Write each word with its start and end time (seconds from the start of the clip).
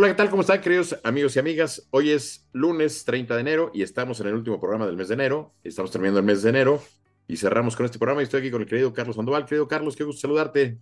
Hola, 0.00 0.08
¿qué 0.08 0.14
tal? 0.14 0.30
¿Cómo 0.30 0.40
están, 0.40 0.62
queridos 0.62 0.98
amigos 1.04 1.36
y 1.36 1.40
amigas? 1.40 1.86
Hoy 1.90 2.10
es 2.10 2.48
lunes 2.54 3.04
30 3.04 3.34
de 3.34 3.40
enero 3.42 3.70
y 3.74 3.82
estamos 3.82 4.18
en 4.20 4.28
el 4.28 4.32
último 4.32 4.58
programa 4.58 4.86
del 4.86 4.96
mes 4.96 5.08
de 5.08 5.14
enero. 5.14 5.52
Estamos 5.62 5.90
terminando 5.90 6.20
el 6.20 6.24
mes 6.24 6.42
de 6.42 6.48
enero 6.48 6.82
y 7.28 7.36
cerramos 7.36 7.76
con 7.76 7.84
este 7.84 7.98
programa. 7.98 8.22
Y 8.22 8.24
estoy 8.24 8.40
aquí 8.40 8.50
con 8.50 8.62
el 8.62 8.66
querido 8.66 8.94
Carlos 8.94 9.16
Sandoval. 9.16 9.44
Querido 9.44 9.68
Carlos, 9.68 9.96
qué 9.96 10.04
gusto 10.04 10.22
saludarte. 10.22 10.78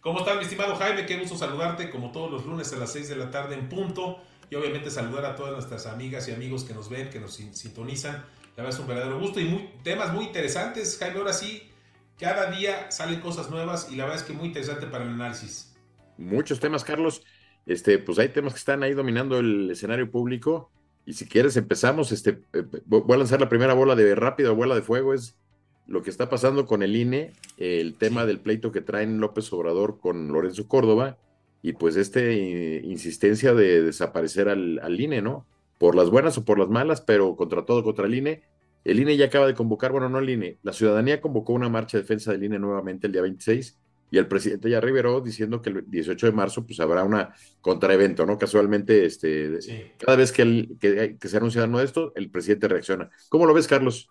¿Cómo 0.00 0.20
estás, 0.20 0.36
mi 0.36 0.44
estimado 0.44 0.76
Jaime? 0.76 1.04
Qué 1.04 1.18
gusto 1.18 1.36
saludarte, 1.36 1.90
como 1.90 2.12
todos 2.12 2.30
los 2.30 2.46
lunes 2.46 2.72
a 2.72 2.76
las 2.76 2.92
6 2.92 3.08
de 3.08 3.16
la 3.16 3.32
tarde 3.32 3.56
en 3.56 3.68
punto. 3.68 4.20
Y 4.50 4.54
obviamente 4.54 4.88
saludar 4.88 5.24
a 5.24 5.34
todas 5.34 5.52
nuestras 5.52 5.86
amigas 5.86 6.28
y 6.28 6.32
amigos 6.32 6.62
que 6.62 6.72
nos 6.72 6.88
ven, 6.88 7.10
que 7.10 7.18
nos 7.18 7.34
sintonizan. 7.34 8.24
La 8.56 8.62
verdad 8.62 8.74
es 8.74 8.78
un 8.78 8.86
verdadero 8.86 9.18
gusto 9.18 9.40
y 9.40 9.46
muy, 9.46 9.68
temas 9.82 10.12
muy 10.12 10.26
interesantes, 10.26 10.96
Jaime. 10.96 11.18
Ahora 11.18 11.32
sí, 11.32 11.68
cada 12.20 12.52
día 12.52 12.88
salen 12.92 13.20
cosas 13.20 13.50
nuevas 13.50 13.88
y 13.90 13.96
la 13.96 14.04
verdad 14.04 14.20
es 14.20 14.24
que 14.24 14.32
muy 14.32 14.46
interesante 14.46 14.86
para 14.86 15.02
el 15.02 15.10
análisis. 15.10 15.74
Muchos 16.20 16.60
temas, 16.60 16.84
Carlos. 16.84 17.24
Este, 17.66 17.98
pues 17.98 18.18
hay 18.18 18.30
temas 18.30 18.54
que 18.54 18.58
están 18.58 18.82
ahí 18.82 18.94
dominando 18.94 19.38
el 19.38 19.70
escenario 19.70 20.10
público. 20.10 20.70
Y 21.06 21.14
si 21.14 21.26
quieres, 21.26 21.56
empezamos. 21.56 22.12
Este, 22.12 22.40
eh, 22.52 22.64
voy 22.86 23.14
a 23.14 23.18
lanzar 23.18 23.40
la 23.40 23.48
primera 23.48 23.74
bola 23.74 23.94
de 23.94 24.14
rápido, 24.14 24.54
bola 24.54 24.74
de 24.74 24.82
fuego. 24.82 25.14
Es 25.14 25.36
lo 25.86 26.02
que 26.02 26.10
está 26.10 26.28
pasando 26.28 26.66
con 26.66 26.82
el 26.82 26.96
INE, 26.96 27.32
el 27.56 27.94
tema 27.94 28.26
del 28.26 28.40
pleito 28.40 28.72
que 28.72 28.80
traen 28.80 29.20
López 29.20 29.52
Obrador 29.52 29.98
con 30.00 30.28
Lorenzo 30.28 30.68
Córdoba. 30.68 31.18
Y 31.62 31.74
pues 31.74 31.96
este 31.96 32.80
insistencia 32.84 33.52
de 33.54 33.82
desaparecer 33.82 34.48
al, 34.48 34.80
al, 34.82 34.98
INE, 34.98 35.20
¿no? 35.20 35.46
Por 35.78 35.94
las 35.94 36.08
buenas 36.08 36.38
o 36.38 36.44
por 36.44 36.58
las 36.58 36.68
malas, 36.68 37.02
pero 37.02 37.36
contra 37.36 37.66
todo, 37.66 37.84
contra 37.84 38.06
el 38.06 38.14
INE. 38.14 38.42
El 38.82 38.98
INE 38.98 39.16
ya 39.18 39.26
acaba 39.26 39.46
de 39.46 39.54
convocar, 39.54 39.92
bueno, 39.92 40.08
no 40.08 40.20
el 40.20 40.30
INE, 40.30 40.56
la 40.62 40.72
ciudadanía 40.72 41.20
convocó 41.20 41.52
una 41.52 41.68
marcha 41.68 41.98
de 41.98 42.02
defensa 42.02 42.32
del 42.32 42.44
INE 42.44 42.58
nuevamente 42.58 43.06
el 43.06 43.12
día 43.12 43.20
26 43.20 43.76
y 44.10 44.18
el 44.18 44.26
presidente 44.26 44.68
ya 44.68 44.80
reveló 44.80 45.20
diciendo 45.20 45.62
que 45.62 45.70
el 45.70 45.84
18 45.88 46.26
de 46.26 46.32
marzo 46.32 46.66
pues 46.66 46.80
habrá 46.80 47.04
una 47.04 47.34
contraevento, 47.60 48.26
¿no? 48.26 48.38
Casualmente, 48.38 49.04
este, 49.04 49.58
cada 49.98 50.16
vez 50.16 50.32
que, 50.32 50.42
el, 50.42 50.76
que, 50.80 51.28
se 51.28 51.36
anuncia 51.36 51.64
uno 51.64 51.78
de 51.78 51.84
esto, 51.84 52.12
el 52.16 52.30
presidente 52.30 52.68
reacciona. 52.68 53.10
¿Cómo 53.28 53.46
lo 53.46 53.54
ves, 53.54 53.68
Carlos? 53.68 54.08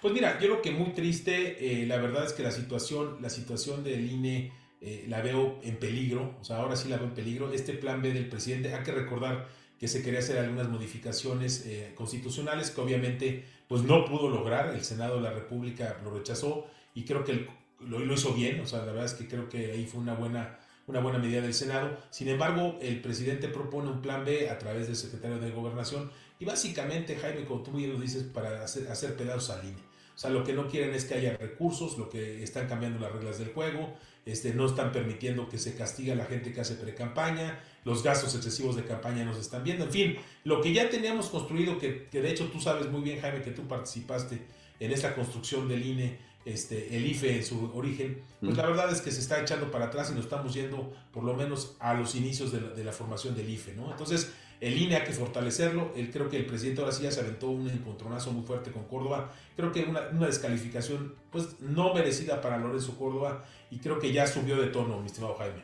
Pues 0.00 0.14
mira, 0.14 0.38
yo 0.40 0.46
creo 0.46 0.62
que 0.62 0.70
muy 0.70 0.92
triste, 0.92 1.82
eh, 1.82 1.86
la 1.86 1.96
verdad 1.98 2.24
es 2.24 2.32
que 2.32 2.42
la 2.42 2.52
situación, 2.52 3.18
la 3.20 3.30
situación 3.30 3.82
del 3.82 4.10
INE 4.10 4.52
eh, 4.80 5.06
la 5.08 5.20
veo 5.22 5.58
en 5.62 5.76
peligro, 5.76 6.36
o 6.40 6.44
sea, 6.44 6.58
ahora 6.58 6.76
sí 6.76 6.88
la 6.88 6.96
veo 6.96 7.06
en 7.06 7.14
peligro. 7.14 7.52
Este 7.52 7.72
plan 7.72 8.00
B 8.00 8.12
del 8.12 8.28
presidente, 8.28 8.72
hay 8.72 8.84
que 8.84 8.92
recordar 8.92 9.48
que 9.78 9.88
se 9.88 10.02
quería 10.02 10.20
hacer 10.20 10.38
algunas 10.38 10.68
modificaciones 10.68 11.66
eh, 11.66 11.92
constitucionales 11.94 12.70
que 12.70 12.80
obviamente 12.80 13.44
pues 13.68 13.82
no 13.82 14.04
pudo 14.04 14.28
lograr, 14.28 14.74
el 14.74 14.82
Senado 14.82 15.16
de 15.16 15.22
la 15.22 15.32
República 15.32 16.00
lo 16.02 16.10
rechazó 16.10 16.66
y 16.94 17.04
creo 17.04 17.24
que 17.24 17.32
el 17.32 17.48
lo, 17.80 18.12
hizo 18.12 18.34
bien, 18.34 18.60
o 18.60 18.66
sea, 18.66 18.80
la 18.80 18.86
verdad 18.86 19.04
es 19.04 19.14
que 19.14 19.28
creo 19.28 19.48
que 19.48 19.72
ahí 19.72 19.86
fue 19.86 20.00
una 20.00 20.14
buena, 20.14 20.58
una 20.86 21.00
buena 21.00 21.18
medida 21.18 21.40
del 21.40 21.54
Senado. 21.54 21.96
Sin 22.10 22.28
embargo, 22.28 22.78
el 22.80 23.00
presidente 23.00 23.48
propone 23.48 23.90
un 23.90 24.02
plan 24.02 24.24
B 24.24 24.50
a 24.50 24.58
través 24.58 24.86
del 24.86 24.96
secretario 24.96 25.38
de 25.38 25.50
Gobernación 25.50 26.10
y 26.40 26.44
básicamente, 26.44 27.16
Jaime, 27.16 27.44
como 27.44 27.62
tú 27.62 27.72
bien 27.72 27.92
lo 27.92 28.00
dices, 28.00 28.24
para 28.24 28.62
hacer, 28.62 28.88
hacer 28.88 29.16
pedazos 29.16 29.50
al 29.50 29.64
INE. 29.66 29.88
O 30.14 30.20
sea, 30.20 30.30
lo 30.30 30.42
que 30.42 30.52
no 30.52 30.66
quieren 30.66 30.94
es 30.94 31.04
que 31.04 31.14
haya 31.14 31.36
recursos, 31.36 31.96
lo 31.96 32.08
que 32.08 32.42
están 32.42 32.66
cambiando 32.66 32.98
las 32.98 33.12
reglas 33.12 33.38
del 33.38 33.52
juego, 33.52 33.94
este, 34.26 34.52
no 34.52 34.66
están 34.66 34.90
permitiendo 34.90 35.48
que 35.48 35.58
se 35.58 35.76
castigue 35.76 36.10
a 36.10 36.16
la 36.16 36.24
gente 36.24 36.52
que 36.52 36.60
hace 36.60 36.74
pre-campaña, 36.74 37.60
los 37.84 38.02
gastos 38.02 38.34
excesivos 38.34 38.74
de 38.74 38.84
campaña 38.84 39.24
nos 39.24 39.38
están 39.38 39.62
viendo, 39.62 39.84
en 39.84 39.92
fin, 39.92 40.16
lo 40.42 40.60
que 40.60 40.72
ya 40.72 40.90
teníamos 40.90 41.28
construido, 41.28 41.78
que, 41.78 42.08
que 42.08 42.20
de 42.20 42.32
hecho 42.32 42.48
tú 42.48 42.60
sabes 42.60 42.90
muy 42.90 43.02
bien, 43.02 43.20
Jaime, 43.20 43.42
que 43.42 43.52
tú 43.52 43.68
participaste 43.68 44.42
en 44.80 44.90
esta 44.92 45.14
construcción 45.14 45.68
del 45.68 45.86
INE 45.86 46.18
este, 46.52 46.96
el 46.96 47.06
IFE 47.06 47.36
en 47.36 47.44
su 47.44 47.70
origen, 47.74 48.22
pues 48.40 48.56
la 48.56 48.66
verdad 48.66 48.90
es 48.92 49.00
que 49.00 49.10
se 49.10 49.20
está 49.20 49.40
echando 49.40 49.70
para 49.70 49.86
atrás 49.86 50.10
y 50.10 50.14
nos 50.14 50.24
estamos 50.24 50.54
yendo 50.54 50.92
por 51.12 51.24
lo 51.24 51.34
menos 51.34 51.76
a 51.80 51.94
los 51.94 52.14
inicios 52.14 52.52
de 52.52 52.84
la, 52.84 52.92
formación 52.92 53.34
del 53.34 53.48
IFE, 53.48 53.74
¿no? 53.74 53.90
Entonces, 53.90 54.32
el 54.60 54.76
INE 54.76 54.96
hay 54.96 55.04
que 55.04 55.12
fortalecerlo, 55.12 55.92
creo 56.12 56.28
que 56.28 56.36
el 56.36 56.46
presidente 56.46 56.80
ahora 56.80 56.92
sí 56.92 57.04
ya 57.04 57.10
se 57.10 57.20
aventó 57.20 57.48
un 57.48 57.68
encontronazo 57.68 58.32
muy 58.32 58.44
fuerte 58.44 58.70
con 58.72 58.84
Córdoba, 58.84 59.32
creo 59.56 59.70
que 59.72 59.84
una, 59.84 60.08
una 60.12 60.26
descalificación 60.26 61.14
pues 61.30 61.60
no 61.60 61.94
merecida 61.94 62.40
para 62.40 62.58
Lorenzo 62.58 62.96
Córdoba 62.96 63.44
y 63.70 63.78
creo 63.78 63.98
que 63.98 64.12
ya 64.12 64.26
subió 64.26 64.60
de 64.60 64.68
tono, 64.68 65.00
mi 65.00 65.06
estimado 65.06 65.34
Jaime. 65.34 65.62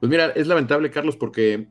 Pues 0.00 0.08
mira, 0.08 0.30
es 0.30 0.46
lamentable, 0.46 0.90
Carlos, 0.90 1.16
porque, 1.16 1.66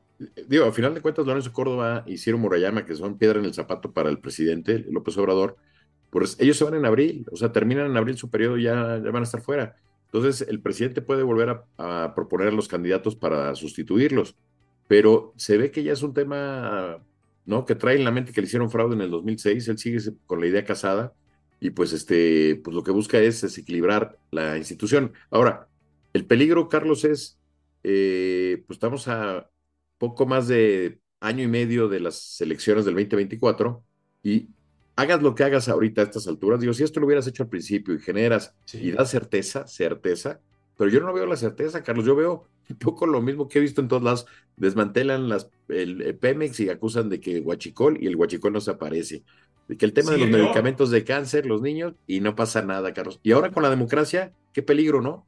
digo, 0.47 0.65
a 0.65 0.71
final 0.71 0.93
de 0.93 1.01
cuentas, 1.01 1.25
Lorenzo 1.25 1.51
Córdoba 1.51 2.03
y 2.05 2.17
Ciro 2.17 2.37
Murayama, 2.37 2.85
que 2.85 2.95
son 2.95 3.17
piedra 3.17 3.39
en 3.39 3.45
el 3.45 3.53
zapato 3.53 3.91
para 3.91 4.09
el 4.09 4.19
presidente 4.19 4.85
López 4.89 5.17
Obrador, 5.17 5.57
pues 6.09 6.37
ellos 6.39 6.57
se 6.57 6.63
van 6.63 6.75
en 6.75 6.85
abril, 6.85 7.25
o 7.31 7.35
sea, 7.35 7.51
terminan 7.51 7.85
en 7.87 7.97
abril 7.97 8.17
su 8.17 8.29
periodo 8.29 8.57
y 8.57 8.63
ya, 8.63 8.99
ya 9.03 9.11
van 9.11 9.23
a 9.23 9.25
estar 9.25 9.41
fuera. 9.41 9.75
Entonces, 10.11 10.47
el 10.49 10.59
presidente 10.61 11.01
puede 11.01 11.23
volver 11.23 11.61
a, 11.77 12.15
proponer 12.15 12.47
a 12.47 12.51
los 12.51 12.67
candidatos 12.67 13.15
para 13.15 13.53
sustituirlos, 13.55 14.35
pero 14.87 15.33
se 15.37 15.57
ve 15.57 15.71
que 15.71 15.83
ya 15.83 15.93
es 15.93 16.01
un 16.01 16.13
tema, 16.13 16.97
¿no? 17.45 17.65
Que 17.65 17.75
trae 17.75 17.95
en 17.95 18.03
la 18.03 18.11
mente 18.11 18.33
que 18.33 18.41
le 18.41 18.47
hicieron 18.47 18.71
fraude 18.71 18.95
en 18.95 19.01
el 19.01 19.11
2006, 19.11 19.67
él 19.67 19.77
sigue 19.77 19.99
con 20.25 20.41
la 20.41 20.47
idea 20.47 20.65
casada 20.65 21.13
y 21.59 21.71
pues 21.71 21.93
este, 21.93 22.59
pues 22.63 22.75
lo 22.75 22.83
que 22.83 22.91
busca 22.91 23.19
es 23.19 23.41
desequilibrar 23.41 24.17
la 24.31 24.57
institución. 24.57 25.13
Ahora, 25.29 25.67
el 26.13 26.25
peligro, 26.25 26.69
Carlos, 26.69 27.03
es, 27.05 27.37
eh, 27.83 28.63
pues 28.65 28.77
estamos 28.77 29.07
a 29.07 29.49
poco 29.97 30.25
más 30.25 30.47
de 30.47 30.99
año 31.19 31.43
y 31.43 31.47
medio 31.47 31.87
de 31.89 31.99
las 31.99 32.39
elecciones 32.41 32.85
del 32.85 32.95
2024 32.95 33.83
y 34.23 34.49
hagas 34.99 35.21
lo 35.21 35.33
que 35.33 35.45
hagas 35.45 35.69
ahorita 35.69 36.01
a 36.01 36.03
estas 36.03 36.27
alturas, 36.27 36.59
digo, 36.59 36.73
si 36.73 36.83
esto 36.83 36.99
lo 36.99 37.05
hubieras 37.05 37.25
hecho 37.25 37.43
al 37.43 37.49
principio 37.49 37.93
y 37.93 37.99
generas 37.99 38.53
y 38.73 38.91
das 38.91 39.09
certeza, 39.09 39.65
certeza, 39.65 40.41
pero 40.77 40.89
yo 40.89 40.99
no 40.99 41.13
veo 41.13 41.25
la 41.25 41.37
certeza, 41.37 41.83
Carlos, 41.83 42.05
yo 42.05 42.15
veo 42.15 42.47
un 42.69 42.75
poco 42.77 43.07
lo 43.07 43.21
mismo 43.21 43.47
que 43.47 43.59
he 43.59 43.61
visto 43.61 43.79
en 43.79 43.87
todos 43.87 44.03
lados, 44.03 44.25
desmantelan 44.57 45.29
las, 45.29 45.49
el, 45.69 46.15
Pemex 46.15 46.59
y 46.59 46.69
acusan 46.69 47.07
de 47.07 47.21
que 47.21 47.39
Huachicol 47.39 47.97
y 48.01 48.07
el 48.07 48.17
Huachicol 48.17 48.51
no 48.51 48.59
se 48.59 48.71
aparece, 48.71 49.23
de 49.69 49.77
que 49.77 49.85
el 49.85 49.93
tema 49.93 50.11
de 50.11 50.17
los 50.17 50.29
medicamentos 50.29 50.91
de 50.91 51.05
cáncer, 51.05 51.45
los 51.45 51.61
niños, 51.61 51.93
y 52.05 52.19
no 52.19 52.35
pasa 52.35 52.61
nada, 52.61 52.93
Carlos. 52.93 53.21
Y 53.23 53.31
ahora 53.31 53.51
con 53.51 53.63
la 53.63 53.69
democracia, 53.69 54.33
qué 54.53 54.63
peligro, 54.63 55.01
¿no? 55.01 55.25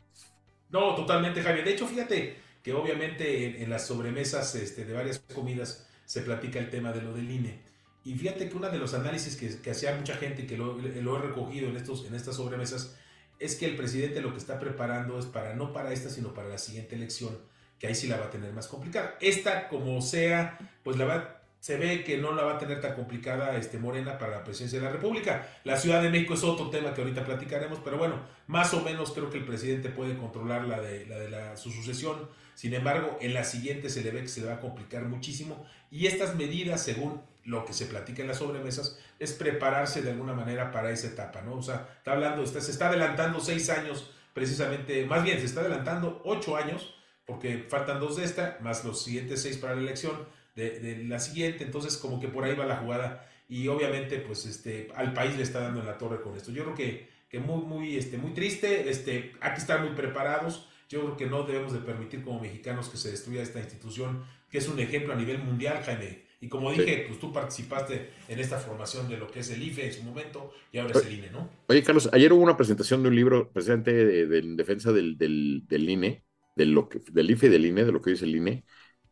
No, 0.70 0.96
totalmente, 0.96 1.42
Javier. 1.42 1.64
De 1.64 1.72
hecho, 1.72 1.88
fíjate 1.88 2.36
que 2.62 2.74
obviamente 2.74 3.64
en, 3.64 3.70
las 3.70 3.88
sobremesas 3.88 4.56
este, 4.56 4.84
de 4.84 4.94
varias 4.94 5.20
comidas 5.34 5.88
se 6.06 6.22
platica 6.22 6.60
el 6.60 6.70
tema 6.70 6.92
de 6.92 7.02
lo 7.02 7.14
del 7.14 7.30
INE 7.30 7.71
y 8.04 8.16
fíjate 8.16 8.50
que 8.50 8.58
uno 8.58 8.70
de 8.70 8.80
los 8.80 8.94
análisis 8.94 9.36
que, 9.36 9.62
que 9.62 9.72
hacía 9.72 9.96
mucha 9.96 10.16
gente 10.16 10.48
que 10.48 10.58
lo, 10.58 10.78
lo, 10.78 11.18
he 11.18 11.22
recogido 11.22 11.70
en, 11.70 11.78
estos, 11.78 12.06
en 12.06 12.16
estas 12.16 12.36
sobremesas 12.36 12.98
es 13.40 13.56
que 13.56 13.66
el 13.66 13.76
presidente 13.76 14.22
lo 14.22 14.32
que 14.32 14.40
está 14.40 14.60
preparando 14.60 15.20
es 15.20 15.26
para 15.26 15.56
no 15.56 15.72
para 15.74 15.94
esta, 15.94 16.10
sino 16.10 16.34
para 16.34 16.50
la 16.50 16.58
siguiente 16.58 16.96
elección, 16.96 17.38
que 17.80 17.88
ahí 17.88 17.96
sí 17.96 18.08
la 18.08 18.18
va 18.18 18.26
a 18.26 18.30
tener 18.30 18.54
más 18.54 18.68
complicada. 18.68 19.18
Esta, 19.20 19.68
como 19.68 20.02
sea, 20.02 20.58
pues 20.84 20.98
la 20.98 21.06
va, 21.06 21.41
se 21.62 21.78
ve 21.78 22.04
que 22.04 22.18
no 22.18 22.34
la 22.34 22.44
va 22.44 22.56
a 22.56 22.58
tener 22.58 22.82
tan 22.82 22.96
complicada 22.96 23.56
este, 23.56 23.78
Morena 23.78 24.18
para 24.18 24.38
la 24.38 24.44
presidencia 24.44 24.80
de 24.80 24.86
la 24.86 24.92
República. 24.92 25.48
La 25.64 25.78
Ciudad 25.78 26.02
de 26.02 26.10
México 26.10 26.34
es 26.34 26.44
otro 26.44 26.72
tema 26.72 26.92
que 26.92 27.02
ahorita 27.02 27.24
platicaremos, 27.24 27.78
pero 27.84 28.00
bueno, 28.00 28.16
más 28.48 28.74
o 28.74 28.82
menos 28.82 29.12
creo 29.12 29.30
que 29.30 29.38
el 29.38 29.46
presidente 29.46 29.90
puede 29.90 30.18
controlar 30.18 30.66
la 30.66 30.82
de, 30.82 31.06
la 31.30 31.56
su 31.56 31.70
sucesión. 31.72 32.28
Sin 32.56 32.74
embargo, 32.74 33.16
en 33.22 33.36
la 33.36 33.44
siguiente 33.44 33.90
se 33.90 34.02
le 34.02 34.10
ve 34.10 34.24
que 34.24 34.28
se 34.28 34.42
le 34.42 34.48
va 34.48 34.54
a 34.54 34.60
complicar 34.60 35.04
muchísimo. 35.04 35.64
Y 35.92 36.08
estas 36.08 36.36
medidas, 36.36 36.84
según 36.84 37.22
lo 37.44 37.64
que 37.64 37.74
se 37.74 37.86
platica 37.86 38.24
en 38.24 38.30
las 38.30 38.38
sobremesas 38.38 39.00
es 39.20 39.34
prepararse 39.34 40.02
de 40.02 40.10
alguna 40.10 40.34
manera 40.34 40.72
para 40.72 40.90
esa 40.90 41.08
etapa, 41.08 41.44
¿no? 41.44 41.54
O 41.58 41.62
sea, 41.62 41.90
está 41.96 42.14
hablando, 42.14 42.42
está, 42.42 42.60
se 42.60 42.72
está 42.72 42.90
adelantando 42.90 43.40
seis 43.40 43.70
años 43.70 44.12
precisamente, 44.34 45.06
más 45.06 45.24
bien 45.24 45.38
se 45.38 45.46
está 45.46 45.60
adelantando 45.60 46.24
ocho 46.26 46.58
años, 46.58 46.96
porque 47.28 47.68
faltan 47.70 48.00
dos 48.00 48.18
de 48.18 48.26
esta, 48.26 48.58
más 48.62 48.84
los 48.84 49.04
siguientes 49.04 49.44
seis 49.44 49.58
para 49.58 49.76
la 49.76 49.82
elección 49.82 50.41
de, 50.56 51.04
la 51.08 51.20
siguiente, 51.20 51.64
entonces 51.64 51.98
como 51.98 52.20
que 52.20 52.28
por 52.28 52.44
ahí 52.44 52.56
va 52.56 52.66
la 52.66 52.78
jugada. 52.78 53.28
Y 53.48 53.68
obviamente 53.68 54.18
pues 54.20 54.46
este, 54.46 54.90
al 54.96 55.14
país 55.14 55.36
le 55.36 55.44
está 55.44 55.60
dando 55.60 55.82
en 55.82 55.86
la 55.86 55.98
torre 55.98 56.22
con 56.22 56.36
esto. 56.36 56.52
Yo 56.52 56.64
creo 56.64 56.76
que, 56.76 57.08
que 57.30 57.40
muy, 57.40 57.64
muy, 57.64 57.98
este, 57.98 58.18
muy 58.18 58.32
triste, 58.32 58.90
este, 58.90 59.34
hay 59.42 59.54
que 59.54 59.60
estar 59.60 59.82
muy 59.82 59.96
preparados, 59.96 60.68
yo 60.90 61.02
creo 61.02 61.18
que 61.18 61.26
no 61.26 61.44
debemos 61.44 61.74
de 61.74 61.80
permitir 61.80 62.24
como 62.24 62.42
mexicanos 62.42 62.90
que 62.90 62.98
se 62.98 63.12
destruya 63.12 63.42
esta 63.42 63.60
institución, 63.60 64.24
que 64.50 64.58
es 64.58 64.68
un 64.68 64.80
ejemplo 64.80 65.14
a 65.14 65.16
nivel 65.16 65.40
mundial, 65.40 65.82
Jaime. 65.86 66.32
Y 66.42 66.50
como 66.50 66.72
dije, 66.72 67.06
pues 67.08 67.20
tú 67.20 67.32
participaste 67.32 68.10
en 68.28 68.40
esta 68.40 68.58
formación 68.58 69.08
de 69.08 69.16
lo 69.16 69.30
que 69.30 69.42
es 69.42 69.52
el 69.52 69.62
IFE 69.62 69.86
en 69.86 69.94
su 69.94 70.02
momento 70.02 70.52
y 70.72 70.80
ahora 70.80 71.00
es 71.00 71.06
el 71.06 71.14
INE, 71.14 71.30
¿no? 71.30 71.48
Oye, 71.68 71.84
Carlos, 71.84 72.10
ayer 72.12 72.34
hubo 72.34 72.42
una 72.42 72.58
presentación 72.58 73.04
de 73.04 73.10
un 73.10 73.16
libro 73.16 73.52
precisamente 73.54 73.94
de, 73.94 74.42
defensa 74.56 74.92
del, 74.92 75.20
del, 75.20 75.64
del, 75.68 75.88
INE, 75.88 76.24
de 76.56 76.66
lo 76.66 76.90
que, 76.90 77.00
del 77.12 77.30
IFE 77.30 77.46
y 77.46 77.50
del 77.50 77.66
INE, 77.68 77.86
de 77.86 77.92
lo 77.92 78.02
que 78.02 78.10
dice 78.10 78.26
el 78.26 78.36
INE, 78.36 78.66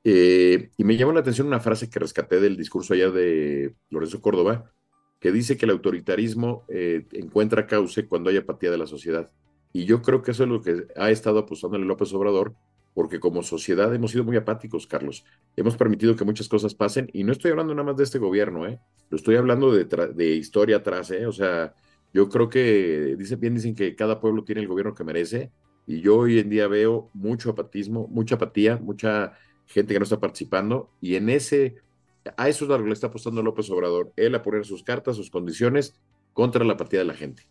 eh, 0.03 0.69
y 0.77 0.83
me 0.83 0.97
llamó 0.97 1.11
la 1.13 1.19
atención 1.21 1.47
una 1.47 1.59
frase 1.59 1.89
que 1.89 1.99
rescaté 1.99 2.39
del 2.39 2.57
discurso 2.57 2.93
allá 2.93 3.09
de 3.11 3.75
Lorenzo 3.89 4.21
Córdoba, 4.21 4.71
que 5.19 5.31
dice 5.31 5.57
que 5.57 5.65
el 5.65 5.71
autoritarismo 5.71 6.65
eh, 6.69 7.05
encuentra 7.11 7.67
cauce 7.67 8.07
cuando 8.07 8.29
hay 8.29 8.37
apatía 8.37 8.71
de 8.71 8.77
la 8.77 8.87
sociedad. 8.87 9.29
Y 9.73 9.85
yo 9.85 10.01
creo 10.01 10.21
que 10.21 10.31
eso 10.31 10.43
es 10.43 10.49
lo 10.49 10.61
que 10.61 10.87
ha 10.95 11.11
estado 11.11 11.39
apostando 11.39 11.77
el 11.77 11.83
López 11.83 12.13
Obrador 12.13 12.55
porque 12.93 13.19
como 13.19 13.43
sociedad 13.43 13.93
hemos 13.93 14.11
sido 14.11 14.23
muy 14.23 14.35
apáticos, 14.35 14.87
Carlos. 14.87 15.23
Hemos 15.55 15.77
permitido 15.77 16.15
que 16.15 16.25
muchas 16.25 16.49
cosas 16.49 16.73
pasen 16.73 17.09
y 17.13 17.23
no 17.23 17.31
estoy 17.31 17.51
hablando 17.51 17.73
nada 17.73 17.85
más 17.85 17.97
de 17.97 18.03
este 18.03 18.19
gobierno, 18.19 18.67
¿eh? 18.67 18.79
Lo 19.09 19.15
estoy 19.15 19.35
hablando 19.35 19.71
de, 19.71 19.85
de 19.85 20.35
historia 20.35 20.77
atrás, 20.77 21.11
¿eh? 21.11 21.25
O 21.25 21.31
sea, 21.31 21.73
yo 22.13 22.27
creo 22.29 22.49
que, 22.49 23.15
dice, 23.17 23.35
bien 23.35 23.55
dicen 23.55 23.75
que 23.75 23.95
cada 23.95 24.19
pueblo 24.19 24.43
tiene 24.43 24.61
el 24.61 24.67
gobierno 24.67 24.93
que 24.93 25.03
merece 25.03 25.51
y 25.85 26.01
yo 26.01 26.17
hoy 26.17 26.39
en 26.39 26.49
día 26.49 26.67
veo 26.67 27.09
mucho 27.13 27.51
apatismo, 27.51 28.07
mucha 28.09 28.35
apatía, 28.35 28.77
mucha 28.77 29.33
gente 29.69 29.93
que 29.93 29.99
no 29.99 30.03
está 30.03 30.19
participando, 30.19 30.89
y 30.99 31.15
en 31.15 31.29
ese, 31.29 31.75
a 32.35 32.49
eso 32.49 32.65
es 32.65 32.69
lo 32.69 32.77
que 32.77 32.85
le 32.85 32.93
está 32.93 33.07
apostando 33.07 33.41
López 33.41 33.69
Obrador, 33.69 34.11
él 34.15 34.35
a 34.35 34.41
poner 34.41 34.65
sus 34.65 34.83
cartas, 34.83 35.15
sus 35.15 35.29
condiciones 35.29 35.95
contra 36.33 36.65
la 36.65 36.73
apatía 36.73 36.99
de 36.99 37.05
la 37.05 37.13
gente. 37.13 37.43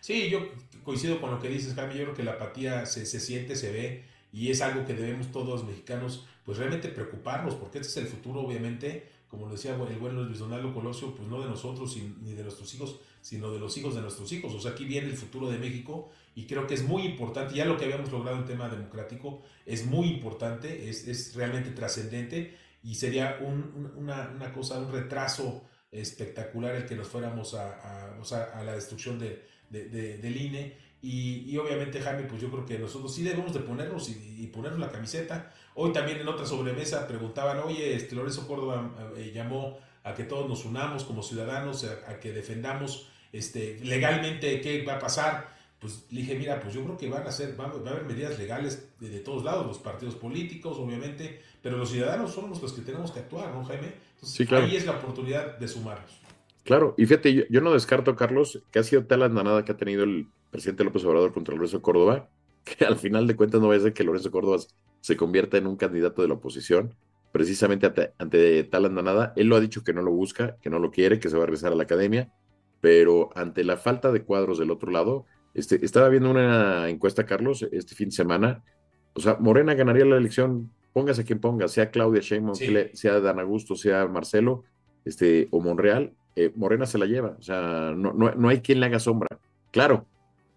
Sí, 0.00 0.30
yo 0.30 0.48
coincido 0.84 1.20
con 1.20 1.30
lo 1.30 1.40
que 1.40 1.48
dices, 1.48 1.74
Jaime, 1.74 1.94
yo 1.96 2.04
creo 2.04 2.14
que 2.14 2.22
la 2.22 2.32
apatía 2.32 2.86
se, 2.86 3.04
se 3.04 3.20
siente, 3.20 3.56
se 3.56 3.72
ve, 3.72 4.04
y 4.32 4.50
es 4.50 4.62
algo 4.62 4.84
que 4.86 4.94
debemos 4.94 5.32
todos 5.32 5.48
los 5.48 5.64
mexicanos, 5.64 6.26
pues 6.44 6.56
realmente 6.56 6.88
preocuparnos, 6.88 7.56
porque 7.56 7.78
este 7.78 7.90
es 7.90 7.96
el 7.96 8.06
futuro, 8.06 8.40
obviamente, 8.40 9.08
como 9.30 9.46
lo 9.46 9.52
decía 9.52 9.76
el 9.76 9.98
bueno 9.98 10.22
Luis 10.22 10.40
Donaldo 10.40 10.74
Colosio, 10.74 11.14
pues 11.14 11.28
no 11.28 11.40
de 11.40 11.48
nosotros 11.48 11.96
ni 12.22 12.34
de 12.34 12.42
nuestros 12.42 12.74
hijos, 12.74 12.98
sino 13.20 13.52
de 13.52 13.60
los 13.60 13.76
hijos 13.76 13.94
de 13.94 14.00
nuestros 14.00 14.32
hijos. 14.32 14.52
O 14.52 14.60
sea, 14.60 14.72
aquí 14.72 14.84
viene 14.84 15.08
el 15.08 15.16
futuro 15.16 15.48
de 15.48 15.56
México 15.56 16.10
y 16.34 16.46
creo 16.46 16.66
que 16.66 16.74
es 16.74 16.82
muy 16.82 17.02
importante, 17.02 17.54
ya 17.54 17.64
lo 17.64 17.76
que 17.76 17.84
habíamos 17.84 18.10
logrado 18.10 18.38
en 18.38 18.46
tema 18.46 18.68
democrático 18.68 19.42
es 19.66 19.86
muy 19.86 20.08
importante, 20.08 20.88
es, 20.90 21.06
es 21.06 21.34
realmente 21.36 21.70
trascendente 21.70 22.56
y 22.82 22.96
sería 22.96 23.38
un, 23.40 23.92
una, 23.96 24.32
una, 24.34 24.52
cosa, 24.52 24.80
un 24.80 24.90
retraso 24.90 25.62
espectacular 25.92 26.74
el 26.74 26.86
que 26.86 26.96
nos 26.96 27.06
fuéramos 27.06 27.54
a, 27.54 28.16
a, 28.16 28.58
a 28.58 28.64
la 28.64 28.74
destrucción 28.74 29.18
de, 29.18 29.46
de, 29.70 29.88
de, 29.88 30.18
del 30.18 30.36
INE. 30.36 30.89
Y, 31.02 31.50
y, 31.50 31.56
obviamente, 31.56 32.00
Jaime, 32.00 32.24
pues 32.24 32.42
yo 32.42 32.50
creo 32.50 32.66
que 32.66 32.78
nosotros 32.78 33.14
sí 33.14 33.22
debemos 33.22 33.54
de 33.54 33.60
ponernos 33.60 34.08
y, 34.10 34.42
y, 34.42 34.46
ponernos 34.48 34.80
la 34.80 34.90
camiseta. 34.90 35.52
Hoy 35.74 35.92
también 35.92 36.18
en 36.18 36.28
otra 36.28 36.44
sobremesa 36.44 37.08
preguntaban, 37.08 37.58
oye, 37.60 37.94
este 37.94 38.14
Lorenzo 38.14 38.46
Córdoba 38.46 38.94
eh, 39.16 39.32
llamó 39.34 39.78
a 40.04 40.14
que 40.14 40.24
todos 40.24 40.48
nos 40.48 40.64
unamos 40.64 41.04
como 41.04 41.22
ciudadanos, 41.22 41.84
a, 41.84 42.10
a, 42.10 42.20
que 42.20 42.32
defendamos 42.32 43.08
este, 43.32 43.78
legalmente 43.82 44.60
qué 44.60 44.84
va 44.84 44.94
a 44.94 44.98
pasar 44.98 45.60
pues 45.80 46.06
dije, 46.10 46.34
mira, 46.38 46.60
pues 46.60 46.74
yo 46.74 46.84
creo 46.84 46.98
que 46.98 47.08
van 47.08 47.26
a 47.26 47.32
ser, 47.32 47.58
va, 47.58 47.66
va 47.66 47.90
a 47.90 47.94
haber 47.94 48.04
medidas 48.04 48.38
legales 48.38 48.90
de, 49.00 49.08
de, 49.08 49.20
todos 49.20 49.42
lados, 49.42 49.66
los 49.66 49.78
partidos 49.78 50.14
políticos, 50.14 50.76
obviamente, 50.78 51.40
pero 51.62 51.78
los 51.78 51.90
ciudadanos 51.90 52.32
somos 52.32 52.60
los 52.60 52.72
que 52.74 52.82
tenemos 52.82 53.10
que 53.10 53.20
actuar, 53.20 53.54
¿no, 53.54 53.64
Jaime? 53.64 53.94
Entonces, 54.14 54.36
sí, 54.36 54.46
claro. 54.46 54.66
ahí 54.66 54.76
es 54.76 54.84
la 54.84 54.92
oportunidad 54.92 55.58
de 55.58 55.66
sumarnos. 55.66 56.20
Claro, 56.64 56.94
y 56.98 57.06
fíjate, 57.06 57.32
yo, 57.32 57.42
yo, 57.48 57.62
no 57.62 57.72
descarto, 57.72 58.14
Carlos, 58.14 58.62
que 58.70 58.78
ha 58.78 58.82
sido 58.82 59.06
tal 59.06 59.22
andanada 59.22 59.64
que 59.64 59.72
ha 59.72 59.76
tenido 59.78 60.04
el 60.04 60.28
presidente 60.50 60.84
López 60.84 61.04
Obrador 61.04 61.32
contra 61.32 61.54
Lorenzo 61.54 61.82
Córdoba, 61.82 62.28
que 62.64 62.84
al 62.84 62.96
final 62.96 63.26
de 63.26 63.36
cuentas 63.36 63.60
no 63.60 63.68
vaya 63.68 63.80
a 63.80 63.84
ser 63.84 63.92
que 63.92 64.04
Lorenzo 64.04 64.30
Córdoba 64.30 64.58
se 65.00 65.16
convierta 65.16 65.56
en 65.56 65.66
un 65.66 65.76
candidato 65.76 66.22
de 66.22 66.28
la 66.28 66.34
oposición, 66.34 66.94
precisamente 67.32 67.86
ante, 67.86 68.12
ante 68.18 68.64
tal 68.64 68.86
andanada. 68.86 69.32
Él 69.36 69.48
lo 69.48 69.56
ha 69.56 69.60
dicho 69.60 69.84
que 69.84 69.92
no 69.92 70.02
lo 70.02 70.10
busca, 70.10 70.56
que 70.60 70.70
no 70.70 70.78
lo 70.78 70.90
quiere, 70.90 71.20
que 71.20 71.30
se 71.30 71.36
va 71.36 71.44
a 71.44 71.46
regresar 71.46 71.72
a 71.72 71.76
la 71.76 71.84
academia, 71.84 72.32
pero 72.80 73.30
ante 73.34 73.64
la 73.64 73.76
falta 73.76 74.12
de 74.12 74.22
cuadros 74.22 74.58
del 74.58 74.70
otro 74.70 74.90
lado, 74.90 75.26
este, 75.54 75.84
estaba 75.84 76.08
viendo 76.08 76.30
una 76.30 76.88
encuesta, 76.88 77.26
Carlos, 77.26 77.66
este 77.72 77.94
fin 77.94 78.08
de 78.08 78.14
semana. 78.14 78.62
O 79.14 79.20
sea, 79.20 79.36
Morena 79.40 79.74
ganaría 79.74 80.04
la 80.04 80.16
elección, 80.16 80.70
póngase 80.92 81.24
quien 81.24 81.40
ponga, 81.40 81.68
sea 81.68 81.90
Claudia 81.90 82.20
Sheinbaum, 82.20 82.54
sí. 82.54 82.74
sea 82.94 83.20
Dan 83.20 83.40
Augusto, 83.40 83.74
sea 83.74 84.06
Marcelo, 84.06 84.64
este, 85.04 85.48
o 85.50 85.60
Monreal, 85.60 86.14
eh, 86.36 86.52
Morena 86.54 86.86
se 86.86 86.98
la 86.98 87.06
lleva. 87.06 87.36
O 87.38 87.42
sea, 87.42 87.92
no, 87.96 88.12
no, 88.12 88.34
no, 88.34 88.48
hay 88.48 88.60
quien 88.60 88.80
le 88.80 88.86
haga 88.86 88.98
sombra. 88.98 89.28
Claro, 89.70 90.06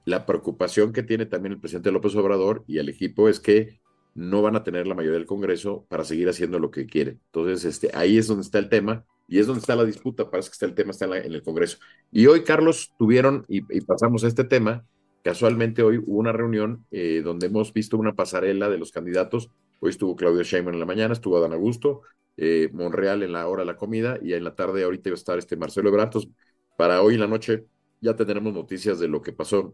la 0.06 0.26
preocupación 0.26 0.94
que 0.94 1.04
tiene 1.04 1.26
también 1.26 1.54
el 1.54 1.60
presidente 1.60 1.92
López 1.92 2.16
Obrador 2.16 2.64
y 2.68 2.80
el 2.80 2.90
equipo 2.90 3.30
es 3.30 3.40
que 3.40 3.80
no 4.16 4.42
van 4.42 4.56
a 4.56 4.64
tener 4.64 4.86
la 4.86 4.96
mayoría 4.96 5.18
del 5.18 5.26
Congreso 5.26 5.86
para 5.90 6.04
seguir 6.04 6.30
haciendo 6.30 6.60
lo 6.60 6.72
que 6.72 6.86
quieren. 6.86 7.20
Entonces, 7.28 7.66
este, 7.66 7.92
ahí 7.94 8.18
es 8.18 8.28
donde 8.28 8.44
está 8.44 8.60
el 8.60 8.70
tema 8.70 9.06
y 9.28 9.40
es 9.40 9.48
donde 9.48 9.62
está 9.62 9.76
la 9.76 9.86
disputa, 9.86 10.30
parece 10.30 10.50
que 10.50 10.54
está 10.54 10.66
el 10.66 10.76
tema, 10.76 10.92
está 10.92 11.06
en, 11.06 11.34
el 11.34 11.42
Congreso. 11.42 11.78
Y 12.12 12.28
hoy, 12.28 12.44
Carlos, 12.44 12.94
tuvieron, 13.00 13.46
y, 13.48 13.60
y, 13.76 13.82
pasamos 13.82 14.24
a 14.24 14.28
este 14.28 14.44
tema, 14.44 14.86
casualmente 15.24 15.82
hoy 15.82 15.98
hubo 15.98 16.20
una 16.20 16.32
reunión 16.32 16.86
eh, 16.92 17.22
donde 17.24 17.48
hemos 17.48 17.74
visto 17.74 17.98
una 17.98 18.14
pasarela 18.14 18.70
de 18.70 18.78
los 18.78 18.92
candidatos. 18.92 19.50
Hoy 19.80 19.90
estuvo 19.90 20.16
Claudio 20.16 20.44
Sheinbaum 20.44 20.76
en 20.76 20.80
la 20.80 20.86
mañana, 20.86 21.14
estuvo 21.14 21.38
Adán 21.38 21.54
Augusto, 21.54 22.02
eh, 22.38 22.70
Monreal 22.74 23.24
en 23.24 23.32
la 23.32 23.48
hora 23.48 23.64
de 23.64 23.68
la 23.68 23.78
comida, 23.78 24.20
y 24.22 24.34
en 24.34 24.44
la 24.44 24.56
tarde 24.56 24.84
ahorita 24.84 25.10
iba 25.10 25.16
a 25.16 25.18
estar 25.18 25.40
este 25.40 25.56
Marcelo 25.56 25.90
Ebratos. 25.90 26.30
Para 26.78 27.02
hoy 27.02 27.16
en 27.16 27.22
la 27.22 27.28
noche 27.28 27.66
ya 28.02 28.16
tendremos 28.16 28.54
noticias 28.54 29.00
de 29.00 29.08
lo 29.08 29.22
que 29.22 29.32
pasó 29.32 29.74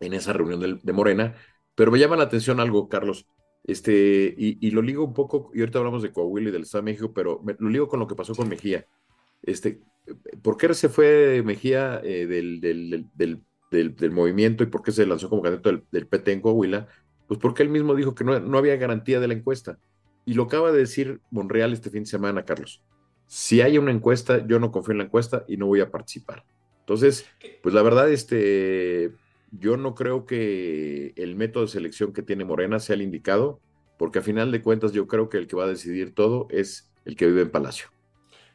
en 0.00 0.14
esa 0.14 0.32
reunión 0.32 0.80
de, 0.82 0.92
Morena, 0.92 1.34
pero 1.74 1.90
me 1.90 1.98
llama 1.98 2.16
la 2.16 2.24
atención 2.24 2.60
algo, 2.60 2.88
Carlos. 2.88 3.26
Este, 3.64 4.34
y, 4.36 4.70
lo 4.70 4.82
ligo 4.82 5.04
un 5.04 5.14
poco, 5.14 5.50
y 5.54 5.60
ahorita 5.60 5.78
hablamos 5.78 6.02
de 6.02 6.12
Coahuila 6.12 6.50
y 6.50 6.52
del 6.52 6.62
Estado 6.62 6.82
de 6.82 6.92
México, 6.92 7.12
pero 7.12 7.40
me, 7.42 7.56
lo 7.58 7.68
ligo 7.68 7.88
con 7.88 8.00
lo 8.00 8.06
que 8.06 8.14
pasó 8.14 8.34
con 8.34 8.48
Mejía. 8.48 8.86
Este, 9.42 9.80
¿Por 10.42 10.56
qué 10.56 10.72
se 10.74 10.88
fue 10.88 11.42
Mejía 11.44 12.00
eh, 12.04 12.26
del, 12.26 12.60
del, 12.60 13.06
del, 13.14 13.42
del, 13.96 14.10
movimiento 14.12 14.62
y 14.62 14.66
por 14.66 14.82
qué 14.82 14.92
se 14.92 15.06
lanzó 15.06 15.28
como 15.28 15.42
candidato 15.42 15.70
del, 15.70 15.84
del, 15.90 16.06
PT 16.06 16.32
en 16.32 16.40
Coahuila? 16.40 16.86
Pues 17.26 17.40
porque 17.40 17.62
él 17.64 17.68
mismo 17.68 17.94
dijo 17.94 18.14
que 18.14 18.24
no, 18.24 18.38
no 18.38 18.58
había 18.58 18.76
garantía 18.76 19.18
de 19.18 19.28
la 19.28 19.34
encuesta. 19.34 19.78
Y 20.24 20.34
lo 20.34 20.44
acaba 20.44 20.72
de 20.72 20.78
decir 20.78 21.20
Monreal 21.30 21.72
este 21.72 21.90
fin 21.90 22.04
de 22.04 22.10
semana, 22.10 22.44
Carlos. 22.44 22.82
Si 23.26 23.60
hay 23.60 23.78
una 23.78 23.90
encuesta, 23.90 24.46
yo 24.46 24.58
no 24.60 24.70
confío 24.70 24.92
en 24.92 24.98
la 24.98 25.04
encuesta 25.04 25.44
y 25.48 25.56
no 25.56 25.66
voy 25.66 25.80
a 25.80 25.90
participar. 25.90 26.44
Entonces, 26.80 27.26
pues 27.62 27.74
la 27.74 27.82
verdad, 27.82 28.10
este, 28.10 29.12
yo 29.58 29.76
no 29.76 29.94
creo 29.94 30.26
que 30.26 31.12
el 31.16 31.36
método 31.36 31.64
de 31.64 31.70
selección 31.70 32.12
que 32.12 32.22
tiene 32.22 32.44
Morena 32.44 32.78
sea 32.78 32.94
el 32.94 33.02
indicado, 33.02 33.60
porque 33.98 34.18
a 34.18 34.22
final 34.22 34.52
de 34.52 34.62
cuentas 34.62 34.92
yo 34.92 35.06
creo 35.06 35.28
que 35.28 35.38
el 35.38 35.46
que 35.46 35.56
va 35.56 35.64
a 35.64 35.68
decidir 35.68 36.14
todo 36.14 36.46
es 36.50 36.90
el 37.04 37.16
que 37.16 37.26
vive 37.26 37.42
en 37.42 37.50
Palacio. 37.50 37.88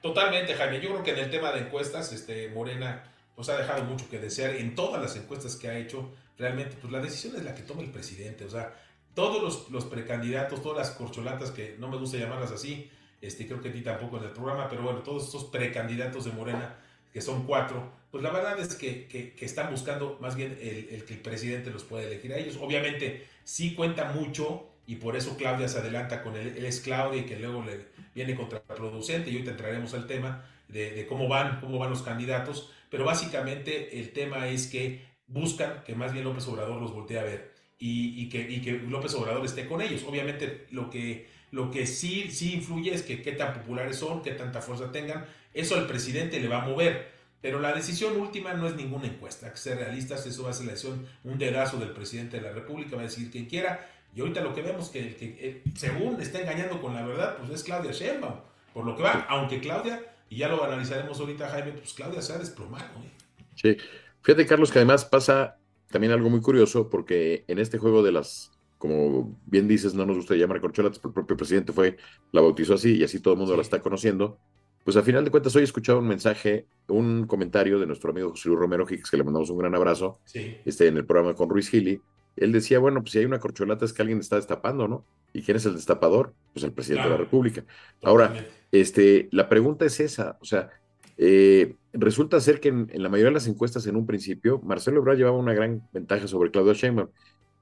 Totalmente, 0.01 0.53
Jaime. 0.53 0.81
Yo 0.81 0.89
creo 0.89 1.03
que 1.03 1.12
en 1.12 1.20
el 1.20 1.29
tema 1.29 1.51
de 1.51 1.62
encuestas, 1.62 2.12
este, 2.12 2.50
Morena 2.50 3.03
pues 3.36 3.50
ha 3.50 3.58
dejado 3.58 3.84
mucho 3.86 4.10
que 4.10 4.20
desear 4.20 4.55
en 4.55 4.75
todas 4.75 5.01
las 5.01 5.15
encuestas 5.15 5.55
que 5.55 5.67
ha 5.67 5.77
hecho. 5.77 6.12
Realmente, 6.38 6.75
pues 6.79 6.91
la 6.91 7.00
decisión 7.00 7.36
es 7.36 7.43
la 7.43 7.55
que 7.55 7.63
toma 7.63 7.81
el 7.81 7.91
presidente. 7.91 8.46
O 8.46 8.50
sea, 8.50 8.75
todos 9.13 9.41
los, 9.41 9.70
los 9.72 9.86
precandidatos, 9.86 10.62
todas 10.62 10.77
las 10.77 10.98
corcholatas, 10.98 11.51
que 11.51 11.75
no 11.79 11.88
me 11.88 11.98
gusta 11.98 12.17
llamarlas 12.17 12.51
así, 12.51 12.89
este, 13.22 13.46
creo 13.46 13.62
que 13.62 13.70
a 13.70 13.72
ti 13.72 13.81
tampoco 13.81 14.17
en 14.17 14.25
el 14.25 14.31
programa, 14.31 14.67
pero 14.67 14.81
bueno, 14.81 15.00
todos 15.00 15.25
estos 15.25 15.46
precandidatos 15.46 16.25
de 16.25 16.31
Morena, 16.31 16.77
que 17.13 17.22
son 17.22 17.44
cuatro, 17.46 17.91
pues 18.12 18.24
la 18.24 18.32
verdad 18.32 18.60
es 18.60 18.75
que, 18.75 19.08
que, 19.08 19.34
que 19.34 19.46
están 19.46 19.72
buscando 19.72 20.18
más 20.22 20.36
bien 20.36 20.58
el, 20.62 20.89
el, 20.91 21.06
que 21.06 21.13
el 21.13 21.20
presidente 21.20 21.72
los 21.72 21.84
pueda 21.84 22.03
elegir 22.03 22.34
a 22.34 22.38
ellos. 22.38 22.58
Obviamente 22.62 23.25
sí 23.44 23.74
cuenta 23.74 24.12
mucho 24.12 24.68
y 24.86 24.96
por 24.96 25.15
eso 25.15 25.38
Claudia 25.38 25.68
se 25.68 25.80
adelanta 25.80 26.22
con 26.24 26.36
él, 26.36 26.56
él 26.58 26.65
es 26.65 26.82
Claudia 26.82 27.22
y 27.22 27.25
que 27.25 27.38
luego 27.38 27.63
le 27.63 27.86
viene 28.13 28.36
contraproducente 28.36 29.30
y 29.30 29.38
hoy 29.38 29.44
te 29.44 29.51
entraremos 29.51 29.94
al 29.94 30.08
tema 30.08 30.46
de, 30.68 30.91
de, 30.91 31.08
cómo 31.08 31.27
van, 31.27 31.60
cómo 31.62 31.77
van 31.77 31.89
los 31.89 32.01
candidatos, 32.01 32.72
pero 32.89 33.06
básicamente 33.06 34.00
el 34.00 34.12
tema 34.12 34.48
es 34.48 34.68
que 34.68 35.06
buscan 35.27 35.84
que 35.86 35.96
más 35.96 36.12
bien 36.12 36.25
López 36.25 36.48
Obrador 36.48 36.82
los 36.82 36.94
voltee 36.94 37.20
a 37.20 37.24
ver 37.24 37.51
y, 37.80 38.22
y, 38.22 38.30
que, 38.30 38.41
y 38.41 38.62
que 38.62 38.74
López 38.74 39.13
Obrador 39.15 39.44
esté 39.46 39.68
con 39.68 39.82
ellos. 39.82 40.03
Obviamente 40.08 40.68
lo 40.72 40.89
que, 40.89 41.27
lo 41.51 41.70
que 41.70 41.86
sí, 41.86 42.31
sí 42.31 42.53
influye 42.53 42.93
es 42.93 43.03
que 43.03 43.22
qué 43.22 43.34
tan 43.34 43.53
populares 43.53 43.98
son, 43.98 44.22
qué 44.22 44.31
tanta 44.31 44.62
fuerza 44.62 44.91
tengan, 44.91 45.25
eso 45.53 45.75
al 45.75 45.88
presidente 45.88 46.39
le 46.39 46.48
va 46.48 46.63
a 46.63 46.67
mover. 46.67 47.12
Pero 47.41 47.60
la 47.60 47.74
decisión 47.74 48.20
última 48.20 48.53
no 48.53 48.67
es 48.67 48.75
ninguna 48.75 49.08
encuesta, 49.08 49.48
hay 49.48 49.51
que 49.53 49.58
ser 49.58 49.77
realistas, 49.77 50.25
eso 50.27 50.43
va 50.43 50.51
a 50.51 50.53
ser 50.53 50.67
la 50.67 50.74
decisión, 50.74 51.08
un 51.24 51.38
dedazo 51.38 51.77
del 51.77 51.89
presidente 51.89 52.38
de 52.38 52.43
la 52.43 52.51
República, 52.51 52.96
va 52.96 53.01
a 53.01 53.05
decir 53.05 53.31
quien 53.31 53.46
quiera, 53.46 53.89
y 54.15 54.22
ahorita 54.22 54.41
lo 54.41 54.53
que 54.53 54.62
vemos 54.62 54.89
que, 54.89 55.15
que 55.15 55.63
según 55.75 56.22
está 56.22 56.39
engañando 56.39 56.79
con 56.81 56.93
la 56.93 57.05
verdad, 57.05 57.38
pues 57.38 57.50
es 57.50 57.63
Claudia 57.63 57.91
Sheinbaum, 57.91 58.36
por 58.74 58.86
lo 58.86 58.96
que 58.96 59.03
va, 59.03 59.25
aunque 59.29 59.60
Claudia, 59.60 60.05
y 60.29 60.38
ya 60.38 60.50
lo 60.50 60.63
analizaremos 60.63 61.20
ahorita 61.20 61.50
Jaime, 61.50 61.72
pues 61.72 61.93
Claudia 61.93 62.22
se 62.22 62.34
ha 62.34 62.38
desplomado. 62.38 62.86
¿eh? 62.86 63.43
Sí, 63.55 63.77
fíjate 64.22 64.46
Carlos 64.46 64.72
que 64.72 64.79
además 64.79 65.05
pasa 65.05 65.58
también 65.89 66.13
algo 66.13 66.29
muy 66.29 66.41
curioso, 66.41 66.89
porque 66.89 67.43
en 67.48 67.58
este 67.58 67.77
juego 67.77 68.03
de 68.03 68.12
las, 68.12 68.51
como 68.82 69.38
bien 69.46 69.68
dices, 69.68 69.94
no 69.94 70.08
nos 70.08 70.18
gusta 70.18 70.34
llamar 70.34 70.60
corcholatas, 70.60 70.98
pero 70.98 71.10
el 71.10 71.14
propio 71.14 71.38
presidente 71.38 71.72
fue, 71.72 71.98
la 72.32 72.42
bautizó 72.42 72.74
así, 72.74 72.98
y 72.98 73.04
así 73.04 73.20
todo 73.20 73.36
el 73.36 73.38
mundo 73.38 73.54
sí. 73.54 73.58
la 73.58 73.62
está 73.62 73.80
conociendo, 73.80 74.40
pues 74.84 74.98
a 74.98 75.04
final 75.04 75.24
de 75.24 75.30
cuentas 75.30 75.56
hoy 75.56 75.62
he 75.62 75.66
escuchado 75.66 76.00
un 76.00 76.08
mensaje, 76.08 76.66
un 76.88 77.28
comentario 77.28 77.78
de 77.78 77.86
nuestro 77.86 78.10
amigo 78.10 78.32
José 78.32 78.50
Luis 78.50 78.60
Romero 78.60 78.88
Hicks, 78.90 79.12
que 79.12 79.18
le 79.18 79.24
mandamos 79.24 79.52
un 79.52 79.60
gran 79.60 79.76
abrazo, 79.76 80.20
sí. 80.26 80.58
este, 80.66 80.88
en 80.88 80.98
el 80.98 81.06
programa 81.06 81.36
con 81.36 81.48
Ruiz 81.48 81.70
Gili. 81.70 82.02
Él 82.36 82.52
decía, 82.52 82.80
bueno, 82.80 83.02
pues 83.02 83.12
si 83.12 83.20
hay 83.20 83.26
una 83.26 83.40
corcholata 83.40 83.86
es 83.86 83.94
que 83.94 84.02
alguien 84.02 84.20
está 84.20 84.38
destapando, 84.38 84.88
¿no? 84.88 85.06
¿Y 85.32 85.44
quién 85.44 85.58
es 85.58 85.66
el 85.68 85.76
destapador? 85.76 86.34
Pues 86.52 86.64
el 86.64 86.72
presidente 86.72 87.04
claro. 87.04 87.12
de 87.12 87.20
la 87.20 87.24
República. 87.26 87.64
Ahora, 88.02 88.34
este, 88.72 89.30
la 89.32 89.48
pregunta 89.48 89.86
es 89.86 90.00
esa, 90.00 90.40
o 90.42 90.46
sea, 90.46 90.72
eh, 91.18 91.76
resulta 91.94 92.40
ser 92.40 92.60
que 92.60 92.70
en, 92.70 92.90
en, 92.92 93.04
la 93.04 93.10
mayoría 93.10 93.30
de 93.30 93.36
las 93.36 93.48
encuestas 93.48 93.86
en 93.86 93.96
un 93.96 94.08
principio, 94.08 94.60
Marcelo 94.64 95.02
Ebrard 95.02 95.18
llevaba 95.18 95.38
una 95.38 95.54
gran 95.54 95.88
ventaja 95.94 96.28
sobre 96.28 96.50
Claudio 96.50 96.74
Sheinbaum. 96.74 97.10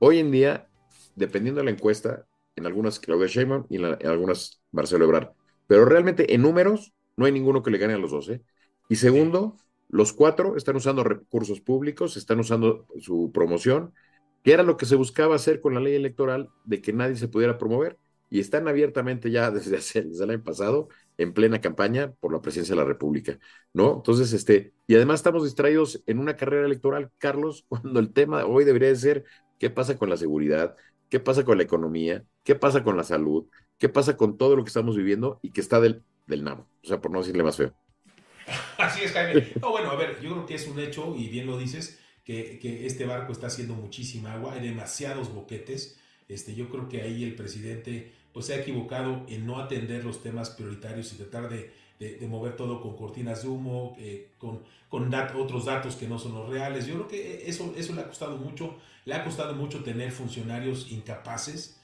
Hoy 0.02 0.20
en 0.20 0.32
día, 0.32 0.69
dependiendo 1.20 1.60
de 1.60 1.66
la 1.66 1.72
encuesta, 1.72 2.26
en 2.56 2.66
algunas 2.66 3.00
Claudio 3.00 3.28
Sheinbaum 3.28 3.66
y 3.70 3.76
en, 3.76 3.84
la, 3.84 3.98
en 4.00 4.08
algunas 4.08 4.62
Marcelo 4.72 5.06
Ebrard. 5.06 5.32
Pero 5.68 5.86
realmente 5.86 6.34
en 6.34 6.42
números, 6.42 6.94
no 7.16 7.26
hay 7.26 7.32
ninguno 7.32 7.62
que 7.62 7.72
le 7.72 7.78
gane 7.78 7.94
a 7.94 7.98
los 7.98 8.12
dos. 8.12 8.30
¿eh? 8.30 8.42
Y 8.88 8.96
segundo, 8.96 9.58
los 9.90 10.14
cuatro 10.14 10.56
están 10.56 10.76
usando 10.76 11.04
recursos 11.04 11.62
públicos, 11.62 12.18
están 12.18 12.40
usando 12.40 12.88
su 13.00 13.32
promoción, 13.34 13.94
que 14.44 14.54
era 14.54 14.64
lo 14.64 14.78
que 14.78 14.86
se 14.86 14.96
buscaba 14.96 15.36
hacer 15.36 15.62
con 15.62 15.74
la 15.74 15.80
ley 15.80 15.96
electoral 15.96 16.50
de 16.66 16.82
que 16.82 16.94
nadie 16.94 17.16
se 17.16 17.28
pudiera 17.28 17.58
promover. 17.58 17.98
Y 18.32 18.40
están 18.40 18.68
abiertamente 18.68 19.32
ya 19.32 19.52
desde, 19.52 19.78
hace, 19.78 20.04
desde 20.04 20.24
el 20.24 20.30
año 20.32 20.44
pasado 20.44 20.90
en 21.18 21.34
plena 21.34 21.60
campaña 21.60 22.14
por 22.20 22.32
la 22.32 22.42
presidencia 22.42 22.74
de 22.76 22.82
la 22.82 22.88
República, 22.88 23.38
¿no? 23.74 23.96
Entonces, 23.98 24.32
este, 24.32 24.74
y 24.88 24.96
además 24.96 25.20
estamos 25.20 25.44
distraídos 25.44 26.02
en 26.06 26.20
una 26.20 26.38
carrera 26.38 26.66
electoral, 26.66 27.12
Carlos, 27.18 27.66
cuando 27.70 28.00
el 28.00 28.14
tema 28.14 28.46
hoy 28.46 28.64
debería 28.64 28.96
ser 28.96 29.26
qué 29.60 29.70
pasa 29.70 29.98
con 29.98 30.10
la 30.10 30.18
seguridad, 30.18 30.76
qué 31.10 31.20
pasa 31.20 31.44
con 31.44 31.58
la 31.58 31.63
economía, 31.63 32.24
qué 32.44 32.56
pasa 32.56 32.84
con 32.84 32.98
la 32.98 33.04
salud, 33.04 33.46
qué 33.78 33.89
pasa 33.89 34.16
con 34.16 34.38
todo 34.38 34.56
lo 34.56 34.63
que 34.63 34.70
estamos 34.70 34.96
viviendo 34.96 35.39
y 35.42 35.51
que 35.51 35.62
está 35.62 35.80
del, 35.80 36.04
del 36.28 36.44
nabo, 36.44 36.68
o 36.84 36.88
sea, 36.88 37.01
por 37.01 37.12
no 37.12 37.20
decirle 37.20 37.44
más 37.44 37.58
feo. 37.58 37.74
Así 38.78 39.04
es, 39.04 39.12
Jaime. 39.12 39.48
No, 39.62 39.72
bueno, 39.72 39.92
a 39.92 39.96
ver, 39.96 40.20
yo 40.22 40.32
creo 40.32 40.46
que 40.46 40.56
es 40.56 40.68
un 40.68 40.80
hecho, 40.80 41.16
y 41.16 41.28
bien 41.28 41.46
lo 41.46 41.58
dices, 41.58 42.00
que, 42.24 42.60
que, 42.60 42.86
este 42.86 43.06
barco 43.06 43.32
está 43.32 43.48
haciendo 43.48 43.74
muchísima 43.74 44.34
agua, 44.34 44.54
hay 44.54 44.62
demasiados 44.62 45.34
boquetes. 45.34 46.00
Este, 46.28 46.54
yo 46.54 46.70
creo 46.70 46.88
que 46.88 47.01
ahí 47.01 47.24
el 47.24 47.36
presidente 47.36 48.13
pues, 48.34 48.46
se 48.46 48.54
ha 48.54 48.62
equivocado 48.62 49.25
en 49.28 49.46
no 49.46 49.60
atender 49.60 50.06
los 50.06 50.22
temas 50.22 50.51
prioritarios 50.51 51.12
y 51.13 51.18
tratar 51.18 51.50
de, 51.50 51.72
de, 52.00 52.25
mover 52.27 52.56
todo 52.56 52.82
con 52.82 52.96
cortinas 52.96 53.44
de 53.44 53.50
humo, 53.50 53.96
eh, 54.00 54.32
con, 54.38 54.63
con 54.88 55.13
otros 55.13 55.65
datos 55.65 55.96
que 55.96 56.08
no 56.08 56.18
son 56.18 56.34
los 56.34 56.50
reales. 56.50 56.88
Yo 56.88 56.96
creo 56.96 57.08
que 57.08 57.50
eso, 57.50 57.74
eso 57.75 57.94
le 57.94 58.01
ha 58.01 58.08
costado 58.08 58.38
mucho, 58.38 58.77
le 59.06 59.13
ha 59.13 59.24
costado 59.24 59.53
mucho 59.53 59.84
tener 59.84 60.12
funcionarios 60.12 60.91
incapaces 60.91 61.79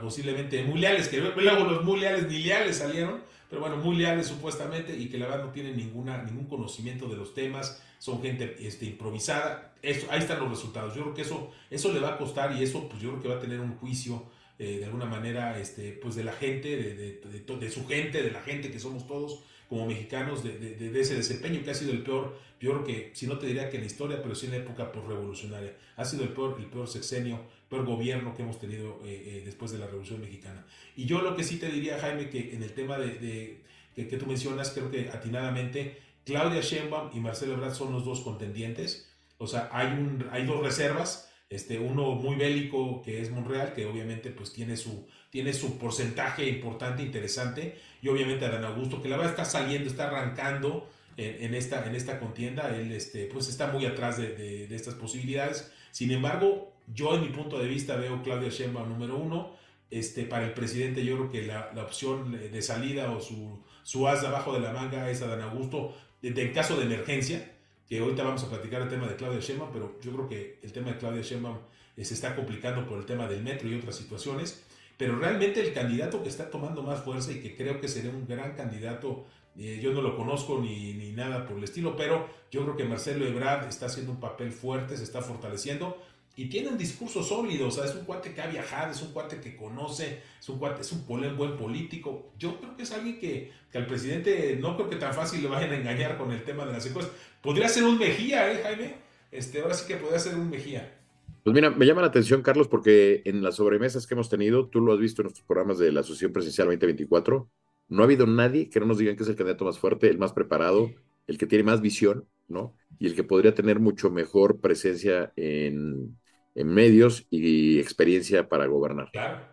posiblemente 0.00 0.64
muy 0.64 0.80
leales, 0.80 1.08
que 1.08 1.18
luego 1.18 1.64
los 1.64 1.84
muy 1.84 2.00
leales 2.00 2.28
ni 2.28 2.38
leales 2.38 2.78
salieron, 2.78 3.22
pero 3.48 3.60
bueno, 3.60 3.76
muy 3.76 3.96
leales 3.96 4.26
supuestamente 4.26 4.96
y 4.96 5.08
que 5.08 5.18
la 5.18 5.26
verdad 5.26 5.44
no 5.44 5.52
tienen 5.52 5.76
ninguna, 5.76 6.22
ningún 6.22 6.46
conocimiento 6.46 7.06
de 7.08 7.16
los 7.16 7.34
temas, 7.34 7.80
son 7.98 8.20
gente 8.20 8.56
este, 8.60 8.86
improvisada. 8.86 9.74
Eso, 9.80 10.06
ahí 10.10 10.18
están 10.18 10.40
los 10.40 10.50
resultados. 10.50 10.94
Yo 10.94 11.02
creo 11.02 11.14
que 11.14 11.22
eso, 11.22 11.52
eso 11.70 11.92
le 11.92 12.00
va 12.00 12.14
a 12.14 12.18
costar 12.18 12.56
y 12.56 12.62
eso 12.62 12.88
pues 12.88 13.00
yo 13.00 13.10
creo 13.10 13.22
que 13.22 13.28
va 13.28 13.36
a 13.36 13.40
tener 13.40 13.60
un 13.60 13.76
juicio 13.76 14.24
eh, 14.58 14.78
de 14.78 14.84
alguna 14.84 15.06
manera 15.06 15.58
este, 15.58 15.92
pues 15.92 16.14
de 16.14 16.24
la 16.24 16.32
gente, 16.32 16.76
de, 16.76 16.94
de, 16.94 17.56
de, 17.56 17.70
su 17.70 17.86
gente, 17.86 18.22
de 18.22 18.30
la 18.30 18.42
gente 18.42 18.70
que 18.70 18.78
somos 18.78 19.06
todos 19.06 19.44
como 19.68 19.86
mexicanos 19.86 20.44
de, 20.44 21.00
ese 21.00 21.16
desempeño 21.16 21.62
que 21.64 21.70
ha 21.70 21.74
sido 21.74 21.92
el 21.92 22.02
peor, 22.02 22.38
peor 22.60 22.84
que, 22.84 23.10
si 23.14 23.26
no 23.26 23.38
te 23.38 23.46
diría 23.46 23.70
que 23.70 23.76
en 23.76 23.82
la 23.82 23.86
historia, 23.86 24.22
pero 24.22 24.34
sí 24.34 24.46
en 24.46 24.52
la 24.52 24.58
época 24.58 24.92
revolucionaria 24.92 25.76
Ha 25.96 26.04
sido 26.04 26.22
el 26.22 26.30
peor, 26.30 26.56
el 26.58 26.66
peor 26.66 26.86
sexenio 26.86 27.40
peor 27.68 27.86
gobierno 27.86 28.34
que 28.34 28.42
hemos 28.42 28.58
tenido 28.58 29.00
eh, 29.04 29.38
eh, 29.38 29.42
después 29.44 29.72
de 29.72 29.78
la 29.78 29.86
Revolución 29.86 30.20
Mexicana. 30.20 30.64
Y 30.96 31.06
yo 31.06 31.22
lo 31.22 31.34
que 31.36 31.44
sí 31.44 31.56
te 31.58 31.68
diría, 31.68 31.98
Jaime, 31.98 32.30
que 32.30 32.54
en 32.54 32.62
el 32.62 32.72
tema 32.72 32.98
de, 32.98 33.62
que, 33.94 34.04
tú 34.04 34.26
mencionas, 34.26 34.70
creo 34.70 34.90
que 34.90 35.10
atinadamente, 35.10 35.98
Claudia 36.24 36.60
Sheinbaum 36.60 37.10
y 37.14 37.20
Marcelo 37.20 37.54
Ebrard 37.54 37.74
son 37.74 37.92
los 37.92 38.04
dos 38.04 38.20
contendientes. 38.20 39.10
O 39.38 39.46
sea, 39.46 39.68
hay, 39.72 39.88
un, 39.88 40.26
hay 40.30 40.46
dos 40.46 40.62
reservas, 40.62 41.30
este, 41.48 41.78
uno 41.78 42.12
muy 42.12 42.36
bélico 42.36 43.02
que 43.02 43.20
es 43.20 43.30
Monreal, 43.30 43.72
que 43.72 43.86
obviamente 43.86 44.30
pues 44.30 44.52
tiene 44.52 44.76
su, 44.76 45.06
tiene 45.30 45.52
su 45.52 45.78
porcentaje 45.78 46.48
importante, 46.48 47.02
interesante, 47.02 47.78
y 48.02 48.08
obviamente 48.08 48.44
Adán 48.44 48.64
Augusto, 48.64 49.02
que 49.02 49.08
la 49.08 49.16
verdad 49.16 49.32
está 49.32 49.44
saliendo, 49.44 49.88
está 49.88 50.08
arrancando 50.08 50.88
en, 51.16 51.54
esta, 51.54 51.86
en 51.86 51.94
esta 51.94 52.18
contienda, 52.18 52.74
él 52.76 52.92
este, 52.92 53.26
pues 53.26 53.48
está 53.48 53.68
muy 53.68 53.86
atrás 53.86 54.16
de, 54.16 54.34
de, 54.66 54.74
estas 54.74 54.94
posibilidades. 54.94 55.72
Sin 55.92 56.10
embargo, 56.10 56.72
yo 56.92 57.14
en 57.14 57.22
mi 57.22 57.28
punto 57.28 57.58
de 57.58 57.68
vista 57.68 57.96
veo 57.96 58.22
Claudia 58.22 58.48
Sheinbaum 58.48 58.88
número 58.88 59.16
uno. 59.16 59.54
Este, 59.90 60.24
para 60.24 60.44
el 60.44 60.54
presidente 60.54 61.04
yo 61.04 61.16
creo 61.16 61.30
que 61.30 61.42
la, 61.42 61.70
la 61.72 61.84
opción 61.84 62.32
de 62.32 62.62
salida 62.62 63.12
o 63.12 63.20
su, 63.20 63.62
su 63.84 64.08
as 64.08 64.24
abajo 64.24 64.52
de 64.52 64.60
la 64.60 64.72
manga 64.72 65.08
es 65.08 65.22
Adán 65.22 65.42
Augusto 65.42 65.94
en 66.24 66.52
caso 66.52 66.76
de 66.76 66.86
emergencia, 66.86 67.52
que 67.88 67.98
ahorita 67.98 68.22
vamos 68.22 68.42
a 68.44 68.48
platicar 68.48 68.82
el 68.82 68.88
tema 68.88 69.06
de 69.06 69.16
Claudia 69.16 69.40
Sheinbaum, 69.40 69.70
pero 69.72 69.98
yo 70.00 70.12
creo 70.12 70.28
que 70.28 70.58
el 70.62 70.72
tema 70.72 70.90
de 70.90 70.98
Claudia 70.98 71.22
Sheinbaum 71.22 71.58
eh, 71.96 72.04
se 72.04 72.14
está 72.14 72.34
complicando 72.34 72.86
por 72.86 72.98
el 72.98 73.06
tema 73.06 73.26
del 73.28 73.42
metro 73.42 73.68
y 73.68 73.74
otras 73.74 73.96
situaciones, 73.96 74.64
pero 74.96 75.16
realmente 75.16 75.60
el 75.60 75.72
candidato 75.72 76.22
que 76.22 76.28
está 76.28 76.50
tomando 76.50 76.82
más 76.82 77.02
fuerza 77.02 77.32
y 77.32 77.40
que 77.40 77.56
creo 77.56 77.80
que 77.80 77.88
sería 77.88 78.10
un 78.10 78.26
gran 78.26 78.54
candidato, 78.54 79.26
eh, 79.58 79.80
yo 79.82 79.92
no 79.92 80.00
lo 80.00 80.16
conozco 80.16 80.60
ni, 80.60 80.94
ni, 80.94 81.12
nada 81.12 81.46
por 81.46 81.58
el 81.58 81.64
estilo, 81.64 81.96
pero 81.96 82.28
yo 82.50 82.62
creo 82.62 82.76
que 82.76 82.84
Marcelo 82.84 83.26
Ebrard 83.26 83.68
está 83.68 83.86
haciendo 83.86 84.12
un 84.12 84.20
papel 84.20 84.52
fuerte, 84.52 84.96
se 84.96 85.04
está 85.04 85.20
fortaleciendo 85.20 85.98
y 86.36 86.46
tiene 86.46 86.68
un 86.68 86.78
discurso 86.78 87.22
sólido, 87.22 87.68
o 87.68 87.70
sea, 87.70 87.84
es 87.84 87.94
un 87.94 88.04
cuate 88.04 88.34
que 88.34 88.40
ha 88.40 88.48
viajado, 88.48 88.90
es 88.92 89.00
un 89.02 89.12
cuate 89.12 89.40
que 89.40 89.56
conoce, 89.56 90.20
es 90.40 90.48
un 90.48 90.58
cuate, 90.58 90.82
es 90.82 90.90
un 90.90 91.06
buen 91.06 91.56
político. 91.56 92.32
Yo 92.38 92.58
creo 92.58 92.76
que 92.76 92.82
es 92.82 92.92
alguien 92.92 93.20
que, 93.20 93.52
que, 93.70 93.78
al 93.78 93.86
presidente 93.86 94.58
no 94.60 94.76
creo 94.76 94.90
que 94.90 94.96
tan 94.96 95.14
fácil 95.14 95.42
le 95.42 95.48
vayan 95.48 95.70
a 95.70 95.76
engañar 95.76 96.18
con 96.18 96.32
el 96.32 96.42
tema 96.42 96.66
de 96.66 96.72
las 96.72 96.86
encuestas. 96.86 97.14
Podría 97.40 97.68
ser 97.68 97.84
un 97.84 97.98
Mejía, 97.98 98.52
¿eh, 98.52 98.60
Jaime? 98.64 98.94
Este, 99.30 99.60
ahora 99.60 99.74
sí 99.74 99.86
que 99.86 99.96
podría 99.96 100.18
ser 100.18 100.34
un 100.34 100.50
Mejía. 100.50 100.98
Pues 101.44 101.54
mira, 101.54 101.70
me 101.70 101.86
llama 101.86 102.00
la 102.00 102.08
atención, 102.08 102.42
Carlos, 102.42 102.66
porque 102.66 103.22
en 103.26 103.42
las 103.42 103.56
sobremesas 103.56 104.06
que 104.06 104.14
hemos 104.14 104.28
tenido, 104.28 104.68
tú 104.68 104.80
lo 104.80 104.92
has 104.92 104.98
visto 104.98 105.22
en 105.22 105.26
nuestros 105.26 105.46
programas 105.46 105.78
de 105.78 105.92
la 105.92 106.00
Asociación 106.00 106.32
Presidencial 106.32 106.66
2024, 106.68 107.48
no 107.88 108.02
ha 108.02 108.06
habido 108.06 108.26
nadie 108.26 108.70
que 108.70 108.80
no 108.80 108.86
nos 108.86 108.98
digan 108.98 109.14
que 109.14 109.22
es 109.22 109.28
el 109.28 109.36
candidato 109.36 109.66
más 109.66 109.78
fuerte, 109.78 110.08
el 110.08 110.18
más 110.18 110.32
preparado, 110.32 110.90
el 111.26 111.38
que 111.38 111.46
tiene 111.46 111.62
más 111.62 111.80
visión, 111.80 112.26
¿no? 112.48 112.74
Y 112.98 113.06
el 113.06 113.14
que 113.14 113.24
podría 113.24 113.54
tener 113.54 113.78
mucho 113.78 114.10
mejor 114.10 114.60
presencia 114.60 115.32
en, 115.36 116.16
en 116.54 116.68
medios 116.68 117.26
y 117.30 117.78
experiencia 117.80 118.48
para 118.48 118.66
gobernar. 118.66 119.10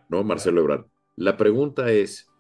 ¿No? 0.10 0.24
Marcelo 0.24 0.62
Ebrard. 0.62 0.86
La 1.15 1.38
pregunta 1.38 1.91
es, 1.91 2.31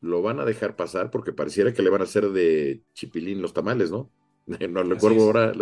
¿lo 0.00 0.22
van 0.22 0.40
a 0.40 0.44
dejar 0.44 0.76
pasar? 0.76 1.10
Porque 1.10 1.32
pareciera 1.32 1.72
que 1.72 1.82
le 1.82 1.90
van 1.90 2.02
a 2.02 2.04
hacer 2.04 2.30
de 2.30 2.82
chipilín 2.94 3.42
los 3.42 3.52
tamales, 3.52 3.90
¿no? 3.90 4.12
No 4.70 4.82
recuerdo 4.82 5.22
ahora, 5.22 5.52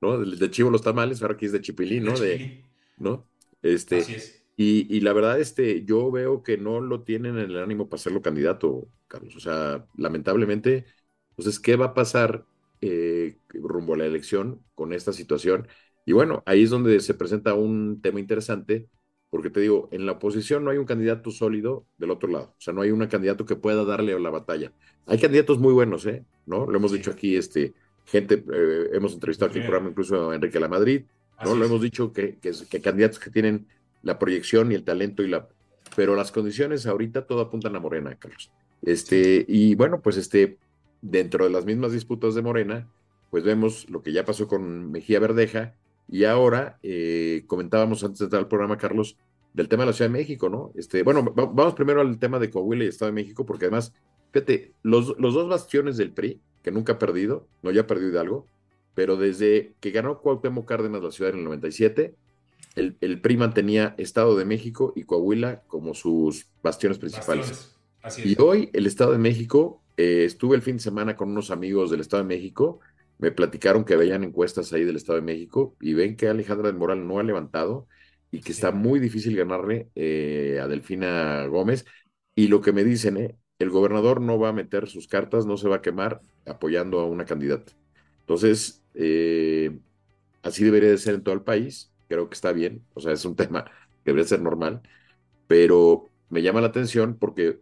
¿no? 0.00 0.18
De 0.18 0.50
chivo 0.50 0.70
los 0.70 0.82
tamales, 0.82 1.22
ahora 1.22 1.34
aquí 1.34 1.46
es 1.46 1.52
de 1.52 1.60
chipilín, 1.62 2.04
¿no? 2.04 2.18
De, 2.18 2.62
¿no? 2.98 3.28
Este, 3.62 4.04
Y, 4.56 4.94
y, 4.94 5.00
la 5.00 5.12
verdad, 5.12 5.38
este, 5.40 5.84
yo 5.84 6.10
veo 6.10 6.42
que 6.42 6.56
no 6.56 6.80
lo 6.80 7.02
tienen 7.02 7.38
en 7.38 7.50
el 7.50 7.58
ánimo 7.58 7.88
para 7.88 8.00
hacerlo 8.00 8.22
candidato, 8.22 8.88
Carlos. 9.06 9.36
O 9.36 9.40
sea, 9.40 9.86
lamentablemente, 9.96 10.86
entonces, 11.30 11.60
¿qué 11.60 11.76
va 11.76 11.86
a 11.86 11.94
pasar 11.94 12.46
eh, 12.80 13.38
rumbo 13.50 13.94
a 13.94 13.98
la 13.98 14.06
elección 14.06 14.64
con 14.74 14.92
esta 14.94 15.12
situación? 15.12 15.68
Y 16.06 16.12
bueno, 16.12 16.42
ahí 16.46 16.62
es 16.62 16.70
donde 16.70 17.00
se 17.00 17.14
presenta 17.14 17.54
un 17.54 18.00
tema 18.00 18.20
interesante, 18.20 18.88
porque 19.28 19.50
te 19.50 19.60
digo, 19.60 19.88
en 19.90 20.06
la 20.06 20.12
oposición 20.12 20.64
no 20.64 20.70
hay 20.70 20.78
un 20.78 20.86
candidato 20.86 21.32
sólido 21.32 21.84
del 21.98 22.12
otro 22.12 22.30
lado, 22.30 22.54
o 22.56 22.60
sea, 22.60 22.72
no 22.72 22.80
hay 22.80 22.92
un 22.92 23.04
candidato 23.08 23.44
que 23.44 23.56
pueda 23.56 23.84
darle 23.84 24.18
la 24.18 24.30
batalla. 24.30 24.72
Hay 25.06 25.18
candidatos 25.18 25.58
muy 25.58 25.72
buenos, 25.72 26.06
¿eh? 26.06 26.24
¿No? 26.46 26.64
Lo 26.64 26.78
hemos 26.78 26.92
dicho 26.92 27.10
aquí, 27.10 27.36
este, 27.36 27.74
gente, 28.04 28.44
eh, 28.52 28.90
hemos 28.92 29.14
entrevistado 29.14 29.50
aquí 29.50 29.58
el 29.58 29.66
programa 29.66 29.90
incluso 29.90 30.30
a 30.30 30.34
Enrique 30.36 30.60
La 30.60 30.68
Madrid, 30.68 31.02
¿no? 31.44 31.56
Lo 31.56 31.66
hemos 31.66 31.82
dicho 31.82 32.12
que, 32.12 32.38
que, 32.38 32.80
candidatos 32.80 33.18
que 33.18 33.30
tienen 33.30 33.66
la 34.02 34.18
proyección 34.18 34.70
y 34.70 34.76
el 34.76 34.84
talento 34.84 35.24
y 35.24 35.28
la... 35.28 35.48
Pero 35.96 36.14
las 36.14 36.30
condiciones 36.30 36.86
ahorita 36.86 37.26
todo 37.26 37.40
apuntan 37.40 37.74
a 37.74 37.80
Morena, 37.80 38.16
Carlos. 38.16 38.52
Este, 38.82 39.44
y 39.48 39.74
bueno, 39.74 40.00
pues 40.02 40.16
este, 40.16 40.58
dentro 41.02 41.44
de 41.44 41.50
las 41.50 41.64
mismas 41.64 41.92
disputas 41.92 42.34
de 42.36 42.42
Morena, 42.42 42.88
pues 43.30 43.42
vemos 43.42 43.90
lo 43.90 44.02
que 44.02 44.12
ya 44.12 44.24
pasó 44.24 44.46
con 44.46 44.90
Mejía 44.92 45.18
Verdeja, 45.18 45.74
y 46.08 46.24
ahora 46.24 46.78
eh, 46.82 47.44
comentábamos 47.46 48.04
antes 48.04 48.20
de 48.20 48.24
entrar 48.26 48.42
al 48.42 48.48
programa, 48.48 48.78
Carlos, 48.78 49.16
del 49.52 49.68
tema 49.68 49.84
de 49.84 49.86
la 49.86 49.92
Ciudad 49.92 50.10
de 50.10 50.18
México, 50.18 50.48
¿no? 50.48 50.70
Este, 50.74 51.02
bueno, 51.02 51.22
vamos 51.34 51.74
primero 51.74 52.00
al 52.00 52.18
tema 52.18 52.38
de 52.38 52.50
Coahuila 52.50 52.84
y 52.84 52.88
Estado 52.88 53.10
de 53.10 53.14
México, 53.14 53.46
porque 53.46 53.64
además, 53.64 53.92
fíjate, 54.32 54.72
los, 54.82 55.18
los 55.18 55.34
dos 55.34 55.48
bastiones 55.48 55.96
del 55.96 56.12
PRI, 56.12 56.40
que 56.62 56.70
nunca 56.70 56.94
ha 56.94 56.98
perdido, 56.98 57.46
no 57.62 57.70
ya 57.70 57.82
ha 57.82 57.86
perdido 57.86 58.10
Hidalgo, 58.10 58.46
pero 58.94 59.16
desde 59.16 59.74
que 59.80 59.90
ganó 59.90 60.20
Cuauhtémoc 60.20 60.66
Cárdenas 60.66 61.02
la 61.02 61.10
ciudad 61.10 61.32
en 61.32 61.38
el 61.38 61.44
97, 61.44 62.14
el, 62.76 62.96
el 63.00 63.20
PRI 63.20 63.36
mantenía 63.38 63.94
Estado 63.98 64.36
de 64.36 64.44
México 64.44 64.92
y 64.94 65.04
Coahuila 65.04 65.62
como 65.66 65.94
sus 65.94 66.46
bastiones 66.62 66.98
principales. 66.98 67.74
Y 68.24 68.40
hoy 68.40 68.70
el 68.72 68.86
Estado 68.86 69.12
de 69.12 69.18
México, 69.18 69.82
eh, 69.96 70.24
estuve 70.24 70.56
el 70.56 70.62
fin 70.62 70.76
de 70.76 70.82
semana 70.82 71.16
con 71.16 71.30
unos 71.30 71.50
amigos 71.50 71.90
del 71.90 72.00
Estado 72.00 72.22
de 72.22 72.28
México 72.28 72.80
me 73.18 73.30
platicaron 73.32 73.84
que 73.84 73.96
veían 73.96 74.24
encuestas 74.24 74.72
ahí 74.72 74.84
del 74.84 74.96
Estado 74.96 75.16
de 75.18 75.24
México 75.24 75.76
y 75.80 75.94
ven 75.94 76.16
que 76.16 76.28
Alejandra 76.28 76.68
del 76.68 76.76
Moral 76.76 77.06
no 77.06 77.18
ha 77.18 77.22
levantado 77.22 77.88
y 78.30 78.40
que 78.40 78.52
está 78.52 78.72
muy 78.72 79.00
difícil 79.00 79.36
ganarle 79.36 79.88
eh, 79.94 80.58
a 80.62 80.68
Delfina 80.68 81.46
Gómez. 81.46 81.86
Y 82.34 82.48
lo 82.48 82.60
que 82.60 82.72
me 82.72 82.84
dicen, 82.84 83.16
eh, 83.16 83.36
el 83.58 83.70
gobernador 83.70 84.20
no 84.20 84.38
va 84.38 84.50
a 84.50 84.52
meter 84.52 84.88
sus 84.88 85.08
cartas, 85.08 85.46
no 85.46 85.56
se 85.56 85.68
va 85.68 85.76
a 85.76 85.82
quemar 85.82 86.20
apoyando 86.44 87.00
a 87.00 87.06
una 87.06 87.24
candidata. 87.24 87.72
Entonces, 88.20 88.82
eh, 88.94 89.78
así 90.42 90.64
debería 90.64 90.90
de 90.90 90.98
ser 90.98 91.14
en 91.14 91.22
todo 91.22 91.34
el 91.34 91.42
país. 91.42 91.92
Creo 92.08 92.28
que 92.28 92.34
está 92.34 92.52
bien, 92.52 92.84
o 92.94 93.00
sea, 93.00 93.12
es 93.12 93.24
un 93.24 93.36
tema 93.36 93.64
que 94.04 94.12
debería 94.12 94.28
ser 94.28 94.42
normal, 94.42 94.82
pero 95.46 96.10
me 96.28 96.42
llama 96.42 96.60
la 96.60 96.68
atención 96.68 97.16
porque 97.18 97.60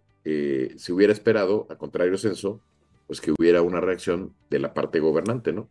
si 0.77 0.91
hubiera 0.91 1.13
esperado, 1.13 1.67
a 1.69 1.77
contrario 1.77 2.17
censo, 2.17 2.63
pues 3.07 3.21
que 3.21 3.33
hubiera 3.33 3.63
una 3.63 3.81
reacción 3.81 4.35
de 4.51 4.59
la 4.59 4.75
parte 4.75 5.01
gobernante, 5.01 5.53
¿no? 5.53 5.69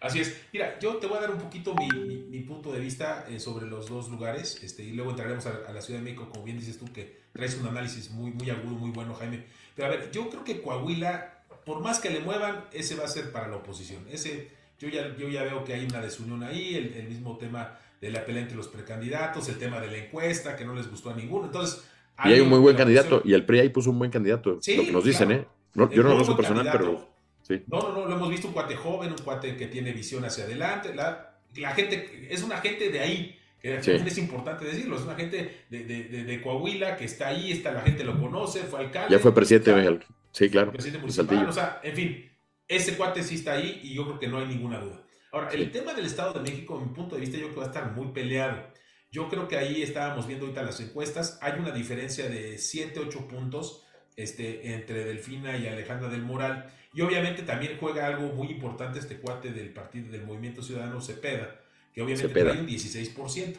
Así 0.00 0.20
es. 0.20 0.34
Mira, 0.52 0.78
yo 0.78 0.96
te 0.96 1.06
voy 1.06 1.18
a 1.18 1.20
dar 1.20 1.30
un 1.30 1.38
poquito 1.38 1.74
mi, 1.74 2.40
punto 2.40 2.72
de 2.72 2.80
vista 2.80 3.26
eh, 3.28 3.38
sobre 3.38 3.66
los 3.66 3.88
dos 3.88 4.08
lugares 4.08 4.58
este, 4.62 4.82
y 4.82 4.92
luego 4.92 5.10
entraremos 5.10 5.44
a, 5.46 5.70
la 5.72 5.80
Ciudad 5.82 6.00
de 6.00 6.04
México, 6.04 6.28
como 6.30 6.44
bien 6.44 6.58
dices 6.58 6.78
tú, 6.78 6.90
que 6.92 7.20
traes 7.32 7.56
un 7.58 7.66
análisis 7.66 8.10
muy, 8.10 8.30
muy 8.32 8.48
agudo, 8.48 8.74
muy 8.74 8.90
bueno, 8.90 9.14
Jaime. 9.14 9.44
Pero 9.76 9.88
a 9.88 9.90
ver, 9.90 10.10
yo 10.10 10.30
creo 10.30 10.42
que 10.42 10.62
Coahuila, 10.62 11.44
por 11.66 11.80
más 11.82 12.00
que 12.00 12.10
le 12.10 12.20
muevan, 12.20 12.64
ese 12.72 12.96
va 12.96 13.04
a 13.04 13.08
ser 13.08 13.30
para 13.30 13.48
la 13.48 13.56
oposición. 13.56 14.04
Ese, 14.10 14.48
yo 14.78 14.88
ya, 14.88 15.14
yo 15.16 15.28
ya 15.28 15.42
veo 15.42 15.64
que 15.64 15.74
hay 15.74 15.84
una 15.84 16.00
desunión 16.00 16.42
ahí, 16.42 16.74
el, 16.74 17.06
mismo 17.06 17.36
tema 17.36 17.78
de 18.00 18.10
la 18.10 18.24
pelea 18.24 18.42
entre 18.42 18.56
los 18.56 18.68
precandidatos, 18.68 19.48
el 19.50 19.58
tema 19.58 19.80
de 19.80 19.88
la 19.88 19.98
encuesta, 19.98 20.56
que 20.56 20.64
no 20.64 20.74
les 20.74 20.90
gustó 20.90 21.10
a 21.10 21.14
ninguno. 21.14 21.46
Entonces, 21.46 21.84
y 22.24 22.32
hay 22.32 22.40
un 22.40 22.48
muy 22.48 22.58
buen 22.58 22.76
candidato, 22.76 23.22
y 23.24 23.34
el 23.34 23.44
PRI 23.44 23.60
ahí 23.60 23.68
puso 23.68 23.90
un 23.90 23.98
buen 23.98 24.10
candidato, 24.10 24.52
lo 24.54 24.60
que 24.60 24.92
nos 24.92 25.04
dicen, 25.04 25.32
¿eh? 25.32 25.46
Yo 25.74 26.02
no 26.02 26.08
lo 26.08 26.10
conozco 26.10 26.36
personal, 26.36 26.68
pero 26.72 27.08
sí. 27.42 27.62
No, 27.66 27.80
no, 27.80 27.92
no, 27.92 28.06
lo 28.06 28.16
hemos 28.16 28.30
visto 28.30 28.48
un 28.48 28.52
cuate 28.52 28.76
joven, 28.76 29.10
un 29.10 29.18
cuate 29.18 29.56
que 29.56 29.66
tiene 29.66 29.92
visión 29.92 30.24
hacia 30.24 30.44
adelante. 30.44 30.94
La, 30.94 31.38
la 31.56 31.72
gente, 31.72 32.28
es 32.30 32.42
una 32.42 32.58
gente 32.58 32.90
de 32.90 33.00
ahí, 33.00 33.38
es 33.62 34.18
importante 34.18 34.64
decirlo, 34.64 34.96
es 34.96 35.02
una 35.02 35.14
gente 35.14 35.64
de, 35.68 36.40
Coahuila 36.42 36.96
que 36.96 37.04
está 37.04 37.28
ahí, 37.28 37.52
está, 37.52 37.72
la 37.72 37.82
gente 37.82 38.04
lo 38.04 38.18
conoce, 38.18 38.60
fue 38.60 38.80
alcalde. 38.80 39.14
Ya 39.14 39.18
fue 39.18 39.34
presidente, 39.34 40.00
sí, 40.32 40.48
claro. 40.48 40.72
Presidente 40.72 41.00
municipal, 41.00 41.48
o 41.48 41.52
sea, 41.52 41.80
en 41.82 41.94
fin, 41.94 42.30
ese 42.66 42.96
cuate 42.96 43.22
sí 43.22 43.34
está 43.34 43.52
ahí 43.52 43.80
y 43.82 43.94
yo 43.94 44.04
creo 44.04 44.18
que 44.18 44.28
no 44.28 44.38
hay 44.38 44.46
ninguna 44.46 44.78
duda. 44.78 45.02
Ahora, 45.32 45.50
el 45.50 45.70
tema 45.70 45.94
del 45.94 46.06
Estado 46.06 46.32
de 46.32 46.40
México, 46.40 46.78
en 46.78 46.88
mi 46.88 46.94
punto 46.94 47.14
de 47.14 47.20
vista, 47.20 47.36
yo 47.36 47.44
creo 47.44 47.54
que 47.54 47.60
va 47.60 47.66
a 47.66 47.68
estar 47.68 47.92
muy 47.92 48.08
peleado. 48.12 48.66
Yo 49.12 49.28
creo 49.28 49.48
que 49.48 49.56
ahí 49.56 49.82
estábamos 49.82 50.26
viendo 50.26 50.46
ahorita 50.46 50.62
las 50.62 50.80
encuestas, 50.80 51.38
hay 51.42 51.58
una 51.58 51.70
diferencia 51.72 52.28
de 52.28 52.58
7, 52.58 53.00
8 53.00 53.28
puntos 53.28 53.84
este, 54.22 54.74
entre 54.74 55.04
Delfina 55.04 55.56
y 55.56 55.66
Alejandra 55.66 56.08
del 56.08 56.22
Moral. 56.22 56.72
Y 56.92 57.02
obviamente 57.02 57.42
también 57.42 57.76
juega 57.78 58.06
algo 58.06 58.28
muy 58.28 58.48
importante 58.48 58.98
este 58.98 59.16
cuate 59.16 59.52
del 59.52 59.70
partido 59.70 60.10
del 60.10 60.24
Movimiento 60.24 60.62
Ciudadano 60.62 61.00
Cepeda, 61.00 61.60
que 61.94 62.02
obviamente 62.02 62.28
trae 62.28 62.60
un 62.60 62.66
16%. 62.66 63.56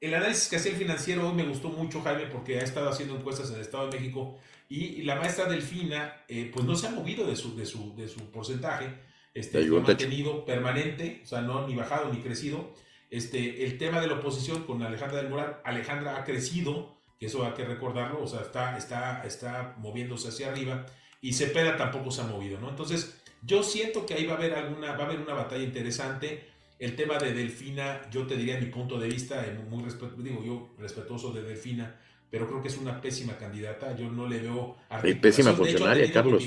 El 0.00 0.14
análisis 0.14 0.48
que 0.48 0.56
hacía 0.56 0.72
el 0.72 0.78
financiero 0.78 1.28
hoy 1.28 1.34
me 1.34 1.42
gustó 1.42 1.70
mucho, 1.70 2.00
Jaime, 2.02 2.26
porque 2.26 2.60
ha 2.60 2.62
estado 2.62 2.88
haciendo 2.88 3.16
encuestas 3.16 3.48
en 3.50 3.56
el 3.56 3.62
Estado 3.62 3.88
de 3.88 3.98
México 3.98 4.38
y, 4.68 5.02
la 5.02 5.16
maestra 5.16 5.46
Delfina, 5.46 6.22
eh, 6.28 6.50
pues 6.52 6.64
no 6.64 6.76
se 6.76 6.86
ha 6.86 6.90
movido 6.90 7.26
de 7.26 7.34
su, 7.34 7.56
de 7.56 7.66
su, 7.66 7.96
de 7.96 8.06
su 8.06 8.30
porcentaje, 8.30 8.86
este, 9.34 9.62
lo 9.62 9.78
ha 9.78 9.80
mantenido 9.80 10.44
permanente, 10.44 11.20
o 11.24 11.26
sea, 11.26 11.40
no 11.40 11.66
ni 11.66 11.74
bajado 11.74 12.12
ni 12.12 12.20
crecido. 12.20 12.74
Este, 13.10 13.64
el 13.64 13.78
tema 13.78 14.00
de 14.00 14.06
la 14.06 14.14
oposición 14.14 14.64
con 14.64 14.82
Alejandra 14.82 15.18
del 15.18 15.30
Moral, 15.30 15.60
Alejandra 15.64 16.18
ha 16.18 16.24
crecido, 16.24 16.97
que 17.18 17.26
eso 17.26 17.44
hay 17.44 17.52
que 17.52 17.64
recordarlo, 17.64 18.22
o 18.22 18.26
sea, 18.26 18.40
está, 18.40 18.76
está, 18.76 19.22
está 19.24 19.74
moviéndose 19.78 20.28
hacia 20.28 20.48
arriba, 20.48 20.86
y 21.20 21.32
Cepeda 21.32 21.76
tampoco 21.76 22.10
se 22.10 22.22
ha 22.22 22.24
movido, 22.24 22.60
¿no? 22.60 22.68
Entonces, 22.68 23.20
yo 23.42 23.62
siento 23.62 24.06
que 24.06 24.14
ahí 24.14 24.26
va 24.26 24.34
a 24.34 24.36
haber 24.36 24.54
alguna, 24.54 24.92
va 24.92 25.04
a 25.04 25.06
haber 25.06 25.20
una 25.20 25.34
batalla 25.34 25.64
interesante. 25.64 26.48
El 26.78 26.94
tema 26.94 27.18
de 27.18 27.32
Delfina, 27.32 28.08
yo 28.10 28.26
te 28.26 28.36
diría 28.36 28.58
mi 28.60 28.66
punto 28.66 28.98
de 28.98 29.08
vista, 29.08 29.44
eh, 29.44 29.58
muy 29.68 29.84
digo 30.18 30.44
yo 30.44 30.74
respetuoso 30.78 31.32
de 31.32 31.42
Delfina, 31.42 31.96
pero 32.30 32.46
creo 32.46 32.62
que 32.62 32.68
es 32.68 32.78
una 32.78 33.00
pésima 33.00 33.36
candidata. 33.36 33.96
Yo 33.96 34.10
no 34.10 34.28
le 34.28 34.40
veo 34.40 34.76
pésima 35.20 35.52
funcionaria, 35.54 36.12
Carlos. 36.12 36.44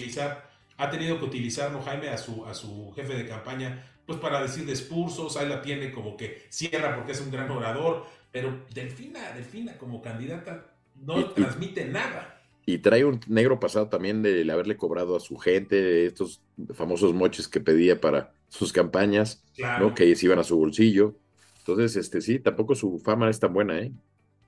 ha 0.77 0.89
tenido 0.89 1.19
que 1.19 1.25
utilizarlo 1.25 1.81
Jaime 1.81 2.09
a 2.09 2.17
su, 2.17 2.45
a 2.45 2.53
su 2.53 2.93
jefe 2.95 3.15
de 3.15 3.27
campaña, 3.27 3.85
pues 4.05 4.19
para 4.19 4.41
decir 4.41 4.65
discursos, 4.65 5.35
ahí 5.37 5.47
la 5.47 5.61
tiene 5.61 5.91
como 5.91 6.15
que 6.15 6.45
cierra 6.49 6.95
porque 6.95 7.11
es 7.11 7.21
un 7.21 7.31
gran 7.31 7.49
orador, 7.51 8.05
pero 8.31 8.65
Delfina, 8.73 9.31
Delfina 9.33 9.77
como 9.77 10.01
candidata 10.01 10.73
no 10.95 11.31
transmite 11.31 11.85
nada. 11.85 12.41
Y 12.65 12.77
trae 12.77 13.03
un 13.05 13.19
negro 13.27 13.59
pasado 13.59 13.89
también 13.89 14.21
de 14.21 14.49
haberle 14.51 14.77
cobrado 14.77 15.15
a 15.15 15.19
su 15.19 15.37
gente 15.37 16.05
estos 16.05 16.41
famosos 16.73 17.13
moches 17.13 17.47
que 17.47 17.59
pedía 17.59 17.99
para 17.99 18.33
sus 18.49 18.71
campañas, 18.71 19.43
¿no? 19.79 19.95
que 19.95 20.15
se 20.15 20.25
iban 20.25 20.39
a 20.39 20.43
su 20.43 20.57
bolsillo. 20.57 21.15
Entonces, 21.59 21.95
este 21.95 22.21
sí, 22.21 22.39
tampoco 22.39 22.75
su 22.75 22.99
fama 22.99 23.29
es 23.29 23.39
tan 23.39 23.53
buena, 23.53 23.79
¿eh? 23.79 23.91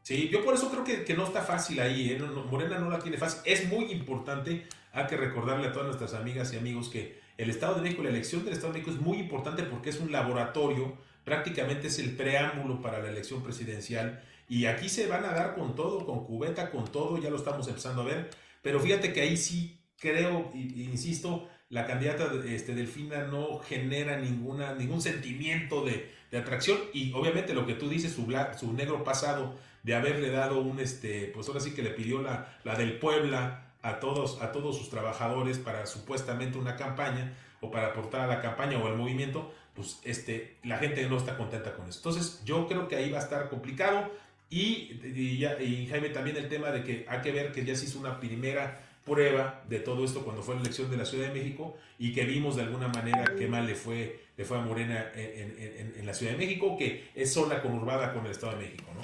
Sí, 0.01 0.29
yo 0.29 0.43
por 0.43 0.53
eso 0.55 0.69
creo 0.69 0.83
que, 0.83 1.05
que 1.05 1.13
no 1.13 1.23
está 1.23 1.41
fácil 1.41 1.79
ahí, 1.79 2.11
¿eh? 2.11 2.19
Morena 2.51 2.77
no 2.79 2.89
la 2.89 2.99
tiene 2.99 3.17
fácil. 3.17 3.41
Es 3.45 3.69
muy 3.69 3.85
importante, 3.91 4.67
hay 4.91 5.07
que 5.07 5.15
recordarle 5.15 5.67
a 5.67 5.71
todas 5.71 5.87
nuestras 5.87 6.13
amigas 6.13 6.53
y 6.53 6.57
amigos 6.57 6.89
que 6.89 7.19
el 7.37 7.49
Estado 7.49 7.75
de 7.75 7.81
México, 7.81 8.03
la 8.03 8.09
elección 8.09 8.43
del 8.43 8.53
Estado 8.53 8.73
de 8.73 8.79
México 8.79 8.95
es 8.95 9.01
muy 9.01 9.17
importante 9.17 9.63
porque 9.63 9.89
es 9.89 9.99
un 9.99 10.11
laboratorio, 10.11 10.97
prácticamente 11.23 11.87
es 11.87 11.99
el 11.99 12.15
preámbulo 12.15 12.81
para 12.81 12.99
la 12.99 13.09
elección 13.09 13.43
presidencial 13.43 14.23
y 14.49 14.65
aquí 14.65 14.89
se 14.89 15.07
van 15.07 15.25
a 15.25 15.33
dar 15.33 15.55
con 15.55 15.75
todo, 15.75 16.05
con 16.05 16.25
cubeta, 16.25 16.69
con 16.69 16.85
todo, 16.85 17.17
ya 17.17 17.29
lo 17.29 17.37
estamos 17.37 17.67
empezando 17.67 18.01
a 18.01 18.05
ver. 18.05 18.29
Pero 18.61 18.79
fíjate 18.79 19.13
que 19.13 19.21
ahí 19.21 19.37
sí 19.37 19.79
creo, 19.99 20.51
insisto, 20.53 21.47
la 21.69 21.87
candidata 21.87 22.31
este, 22.45 22.75
Delfina 22.75 23.23
no 23.23 23.59
genera 23.59 24.17
ninguna, 24.19 24.75
ningún 24.75 25.01
sentimiento 25.01 25.83
de, 25.83 26.11
atracción. 26.37 26.79
Y 26.93 27.13
obviamente 27.13 27.53
lo 27.53 27.67
que 27.67 27.75
tú 27.75 27.89
dices, 27.89 28.13
su, 28.13 28.25
su 28.59 28.73
negro 28.73 29.03
pasado 29.03 29.55
de 29.83 29.93
haberle 29.93 30.31
dado 30.31 30.61
un, 30.61 30.79
este, 30.79 31.31
pues 31.33 31.47
ahora 31.47 31.59
sí 31.59 31.75
que 31.75 31.83
le 31.83 31.91
pidió 31.91 32.21
la, 32.21 32.57
la 32.63 32.75
del 32.75 32.97
Puebla 32.97 33.73
a 33.83 33.99
todos, 33.99 34.41
a 34.41 34.51
todos 34.51 34.77
sus 34.77 34.89
trabajadores 34.89 35.59
para 35.59 35.85
supuestamente 35.85 36.57
una 36.57 36.75
campaña 36.75 37.33
o 37.61 37.69
para 37.69 37.87
aportar 37.87 38.21
a 38.21 38.27
la 38.27 38.41
campaña 38.41 38.77
o 38.79 38.87
al 38.87 38.97
movimiento, 38.97 39.53
pues 39.75 39.99
este, 40.03 40.57
la 40.63 40.77
gente 40.77 41.07
no 41.07 41.17
está 41.17 41.37
contenta 41.37 41.75
con 41.75 41.87
eso. 41.87 41.99
Entonces 41.99 42.41
yo 42.45 42.67
creo 42.67 42.87
que 42.87 42.95
ahí 42.95 43.11
va 43.11 43.19
a 43.19 43.23
estar 43.23 43.49
complicado. 43.49 44.11
Y, 44.49 44.99
y, 45.03 45.87
Jaime, 45.89 46.09
también 46.09 46.37
el 46.37 46.47
tema 46.47 46.69
de 46.69 46.83
que 46.83 47.05
hay 47.09 47.21
que 47.21 47.31
ver 47.31 47.51
que 47.51 47.65
ya 47.65 47.75
se 47.75 47.85
hizo 47.85 47.99
una 47.99 48.19
primera 48.19 48.79
prueba 49.03 49.63
de 49.67 49.79
todo 49.79 50.05
esto 50.05 50.23
cuando 50.23 50.43
fue 50.43 50.55
la 50.55 50.61
elección 50.61 50.89
de 50.91 50.97
la 50.97 51.05
Ciudad 51.05 51.27
de 51.27 51.33
México 51.33 51.75
y 51.97 52.13
que 52.13 52.23
vimos 52.23 52.55
de 52.55 52.61
alguna 52.61 52.87
manera 52.87 53.33
qué 53.37 53.47
mal 53.47 53.65
le 53.65 53.75
fue, 53.75 54.19
le 54.37 54.45
fue 54.45 54.57
a 54.57 54.61
Morena 54.61 55.11
en, 55.15 56.05
la 56.05 56.13
Ciudad 56.13 56.33
de 56.33 56.37
México, 56.37 56.77
que 56.77 57.09
es 57.15 57.33
zona 57.33 57.61
conurbada 57.61 58.13
con 58.13 58.25
el 58.25 58.31
Estado 58.31 58.53
de 58.53 58.59
México, 58.59 58.85
¿no? 58.95 59.01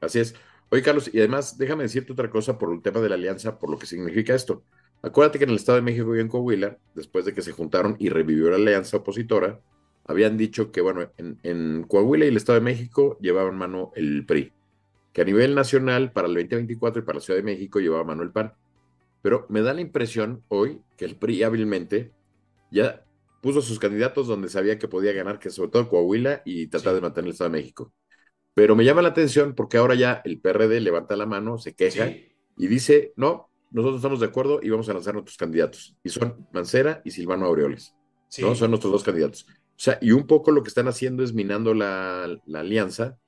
Así 0.00 0.18
es. 0.18 0.34
Oye, 0.70 0.82
Carlos, 0.82 1.10
y 1.12 1.18
además 1.18 1.56
déjame 1.56 1.84
decirte 1.84 2.12
otra 2.12 2.28
cosa 2.28 2.58
por 2.58 2.72
el 2.72 2.82
tema 2.82 3.00
de 3.00 3.08
la 3.08 3.14
alianza, 3.14 3.58
por 3.58 3.70
lo 3.70 3.78
que 3.78 3.86
significa 3.86 4.34
esto. 4.34 4.62
Acuérdate 5.00 5.38
que 5.38 5.44
en 5.44 5.50
el 5.50 5.56
Estado 5.56 5.76
de 5.76 5.82
México 5.82 6.14
y 6.16 6.20
en 6.20 6.28
Coahuila, 6.28 6.76
después 6.94 7.24
de 7.24 7.32
que 7.32 7.40
se 7.40 7.52
juntaron 7.52 7.96
y 7.98 8.08
revivió 8.08 8.50
la 8.50 8.56
alianza 8.56 8.98
opositora, 8.98 9.60
habían 10.08 10.36
dicho 10.36 10.72
que, 10.72 10.80
bueno, 10.80 11.08
en, 11.16 11.38
en 11.44 11.84
Coahuila 11.84 12.24
y 12.24 12.28
el 12.28 12.36
Estado 12.36 12.58
de 12.58 12.64
México 12.64 13.16
llevaban 13.20 13.56
mano 13.56 13.92
el 13.94 14.26
PRI 14.26 14.52
que 15.12 15.22
a 15.22 15.24
nivel 15.24 15.54
nacional 15.54 16.12
para 16.12 16.28
el 16.28 16.34
2024 16.34 17.02
y 17.02 17.04
para 17.04 17.16
la 17.18 17.20
Ciudad 17.20 17.38
de 17.38 17.44
México 17.44 17.80
llevaba 17.80 18.04
Manuel 18.04 18.30
Pan. 18.30 18.52
Pero 19.22 19.46
me 19.48 19.62
da 19.62 19.74
la 19.74 19.80
impresión 19.80 20.44
hoy 20.48 20.80
que 20.96 21.04
el 21.04 21.16
PRI 21.16 21.42
hábilmente 21.42 22.12
ya 22.70 23.04
puso 23.40 23.62
sus 23.62 23.78
candidatos 23.78 24.26
donde 24.26 24.48
sabía 24.48 24.78
que 24.78 24.88
podía 24.88 25.12
ganar, 25.12 25.38
que 25.38 25.50
sobre 25.50 25.70
todo 25.70 25.88
Coahuila 25.88 26.42
y 26.44 26.68
tratar 26.68 26.94
de 26.94 27.00
mantener 27.00 27.26
el 27.26 27.32
Estado 27.32 27.50
de 27.50 27.58
México. 27.58 27.92
Pero 28.54 28.76
me 28.76 28.84
llama 28.84 29.02
la 29.02 29.08
atención 29.08 29.54
porque 29.54 29.78
ahora 29.78 29.94
ya 29.94 30.22
el 30.24 30.40
PRD 30.40 30.80
levanta 30.80 31.16
la 31.16 31.26
mano, 31.26 31.58
se 31.58 31.74
queja 31.74 32.10
y 32.56 32.66
dice, 32.66 33.12
no, 33.16 33.50
nosotros 33.70 33.96
estamos 33.96 34.20
de 34.20 34.26
acuerdo 34.26 34.60
y 34.62 34.70
vamos 34.70 34.88
a 34.88 34.94
lanzar 34.94 35.14
nuestros 35.14 35.36
candidatos. 35.36 35.96
Y 36.02 36.10
son 36.10 36.46
Mancera 36.52 37.02
y 37.04 37.10
Silvano 37.10 37.46
Aureoles. 37.46 37.94
¿no? 38.38 38.54
Son 38.54 38.70
nuestros 38.70 38.92
dos 38.92 39.04
candidatos. 39.04 39.46
O 39.78 39.80
sea, 39.80 39.98
y 40.00 40.10
un 40.10 40.26
poco 40.26 40.50
lo 40.50 40.62
que 40.62 40.68
están 40.68 40.88
haciendo 40.88 41.22
es 41.22 41.32
minando 41.32 41.72
la, 41.72 42.28
la 42.46 42.60
alianza 42.60 43.18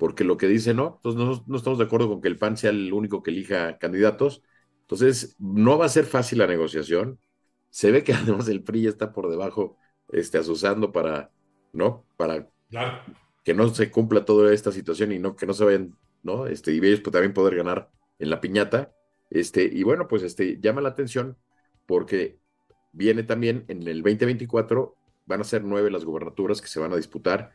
porque 0.00 0.24
lo 0.24 0.38
que 0.38 0.48
dice 0.48 0.72
no, 0.72 1.00
entonces 1.04 1.42
no, 1.46 1.56
estamos 1.56 1.78
de 1.78 1.84
acuerdo 1.84 2.08
con 2.08 2.22
que 2.22 2.28
el 2.28 2.38
PAN 2.38 2.56
sea 2.56 2.70
el 2.70 2.90
único 2.90 3.22
que 3.22 3.30
elija 3.30 3.76
candidatos. 3.76 4.42
Entonces, 4.80 5.36
no 5.38 5.76
va 5.76 5.84
a 5.84 5.90
ser 5.90 6.06
fácil 6.06 6.38
la 6.38 6.46
negociación. 6.46 7.20
Se 7.68 7.90
ve 7.90 8.02
que 8.02 8.14
además 8.14 8.48
el 8.48 8.62
PRI 8.62 8.86
está 8.86 9.12
por 9.12 9.28
debajo, 9.28 9.76
este, 10.08 10.38
asusando 10.38 10.90
para, 10.90 11.30
¿no? 11.74 12.06
Para 12.16 12.48
que 13.44 13.52
no 13.52 13.68
se 13.68 13.90
cumpla 13.90 14.24
toda 14.24 14.54
esta 14.54 14.72
situación 14.72 15.12
y 15.12 15.18
no 15.18 15.36
que 15.36 15.44
no 15.44 15.52
se 15.52 15.64
vayan, 15.64 15.94
¿no? 16.22 16.46
Este, 16.46 16.72
y 16.72 16.78
ellos 16.78 17.00
pues, 17.00 17.12
también 17.12 17.34
poder 17.34 17.56
ganar 17.56 17.90
en 18.18 18.30
la 18.30 18.40
piñata. 18.40 18.94
Este, 19.28 19.64
y 19.64 19.82
bueno, 19.82 20.08
pues 20.08 20.22
este, 20.22 20.58
llama 20.62 20.80
la 20.80 20.88
atención 20.88 21.36
porque 21.84 22.38
viene 22.92 23.22
también 23.22 23.66
en 23.68 23.86
el 23.86 24.02
2024, 24.02 24.96
van 25.26 25.40
a 25.40 25.44
ser 25.44 25.62
nueve 25.62 25.90
las 25.90 26.04
gubernaturas 26.04 26.60
que 26.60 26.68
se 26.68 26.80
van 26.80 26.92
a 26.92 26.96
disputar, 26.96 27.52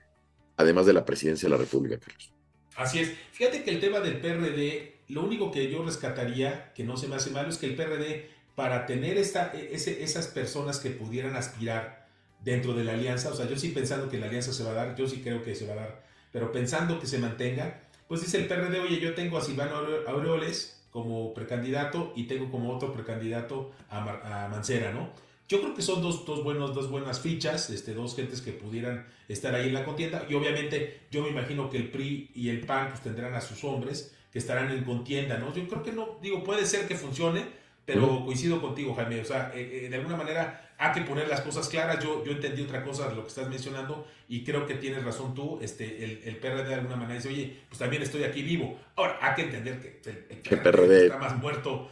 además 0.58 0.86
de 0.86 0.94
la 0.94 1.06
presidencia 1.06 1.48
de 1.48 1.56
la 1.56 1.62
República, 1.62 2.00
Carlos. 2.00 2.34
Así 2.76 3.00
es. 3.00 3.14
Fíjate 3.32 3.64
que 3.64 3.72
el 3.72 3.80
tema 3.80 4.00
del 4.00 4.20
PRD, 4.20 5.00
lo 5.10 5.24
único 5.24 5.52
que 5.52 5.70
yo 5.72 5.84
rescataría, 5.84 6.74
que 6.74 6.84
no 6.84 6.98
se 6.98 7.08
me 7.08 7.16
hace 7.16 7.32
malo, 7.32 7.50
es 7.50 7.58
que 7.58 7.68
el 7.68 7.76
PRD, 7.76 8.30
para 8.56 8.86
tener 8.86 9.18
esta, 9.18 9.54
ese, 9.54 10.04
esas 10.04 10.28
personas 10.28 10.80
que 10.80 10.90
pudieran 10.90 11.36
aspirar 11.36 12.08
dentro 12.44 12.74
de 12.74 12.84
la 12.84 12.94
alianza, 12.94 13.30
o 13.30 13.36
sea, 13.36 13.48
yo 13.48 13.58
sí 13.58 13.70
pensando 13.70 14.10
que 14.10 14.20
la 14.20 14.28
alianza 14.28 14.54
se 14.54 14.64
va 14.64 14.72
a 14.72 14.74
dar, 14.74 14.96
yo 14.96 15.08
sí 15.08 15.22
creo 15.22 15.42
que 15.42 15.56
se 15.56 15.66
va 15.66 15.74
a 15.74 15.78
dar, 15.78 16.06
pero 16.32 16.52
pensando 16.52 17.00
que 17.00 17.08
se 17.08 17.18
mantenga, 17.18 17.82
pues 18.08 18.22
dice 18.22 18.38
el 18.38 18.48
PRD, 18.48 18.80
oye, 18.80 19.00
yo 19.00 19.16
tengo 19.16 19.38
a 19.38 19.42
Silvano 19.42 19.76
Aureoles 20.08 20.86
como 20.92 21.34
precandidato 21.34 22.14
y 22.16 22.28
tengo 22.28 22.52
como 22.52 22.72
otro 22.72 22.94
precandidato 22.94 23.72
a 23.90 24.48
Mancera, 24.50 24.92
¿no? 24.92 25.12
Yo 25.48 25.62
creo 25.62 25.76
que 25.76 25.84
son 25.84 26.02
dos, 26.02 26.26
dos, 26.26 26.44
buenos, 26.44 26.74
dos 26.74 26.90
buenas 26.90 27.20
fichas, 27.20 27.70
este, 27.70 27.94
dos 27.94 28.16
gentes 28.16 28.42
que 28.42 28.52
pudieran 28.52 29.06
estar 29.28 29.54
ahí 29.54 29.68
en 29.68 29.76
la 29.76 29.86
contienda. 29.86 30.26
Y 30.28 30.34
obviamente 30.34 31.02
yo 31.12 31.22
me 31.22 31.30
imagino 31.30 31.70
que 31.70 31.78
el 31.78 31.92
PRI 31.92 32.32
y 32.34 32.50
el 32.50 32.62
PAN 32.62 32.90
pues, 32.90 33.02
tendrán 33.02 33.34
a 33.36 33.42
sus 33.42 33.64
hombres 33.64 34.16
que 34.32 34.40
estarán 34.40 34.72
en 34.72 34.84
contienda, 34.84 35.38
¿no? 35.38 35.54
Yo 35.54 35.68
creo 35.68 35.84
que 35.84 35.92
no, 35.92 36.18
digo, 36.22 36.44
puede 36.44 36.66
ser 36.66 36.88
que 36.88 36.96
funcione, 36.96 37.46
pero 37.86 38.26
coincido 38.26 38.60
contigo, 38.60 38.96
Jaime. 38.96 39.22
O 39.22 39.26
sea, 39.26 39.52
eh, 39.54 39.86
eh, 39.86 39.90
de 39.90 39.96
alguna 39.96 40.18
manera 40.18 40.74
hay 40.80 40.92
que 40.94 41.02
poner 41.02 41.28
las 41.28 41.42
cosas 41.42 41.70
claras. 41.70 42.04
Yo, 42.04 42.26
yo 42.26 42.32
entendí 42.32 42.64
otra 42.64 42.84
cosa 42.84 43.08
de 43.08 43.16
lo 43.16 43.22
que 43.22 43.28
estás 43.28 43.48
mencionando 43.48 44.08
y 44.28 44.44
creo 44.44 44.66
que 44.66 44.74
tienes 44.74 45.04
razón 45.04 45.36
tú. 45.36 45.60
Este, 45.62 46.04
el, 46.04 46.22
el 46.26 46.38
PRD 46.38 46.70
de 46.70 46.74
alguna 46.74 46.96
manera 46.96 47.16
dice, 47.16 47.30
oye, 47.30 47.60
pues 47.70 47.78
también 47.78 48.02
estoy 48.02 48.24
aquí 48.24 48.42
vivo. 48.42 48.80
Ahora, 48.96 49.20
hay 49.22 49.36
que 49.36 49.42
entender 49.44 49.80
que 49.80 50.10
el, 50.10 50.60
PRD 50.60 51.06
está 51.06 51.18
más 51.18 51.38
muerto 51.38 51.88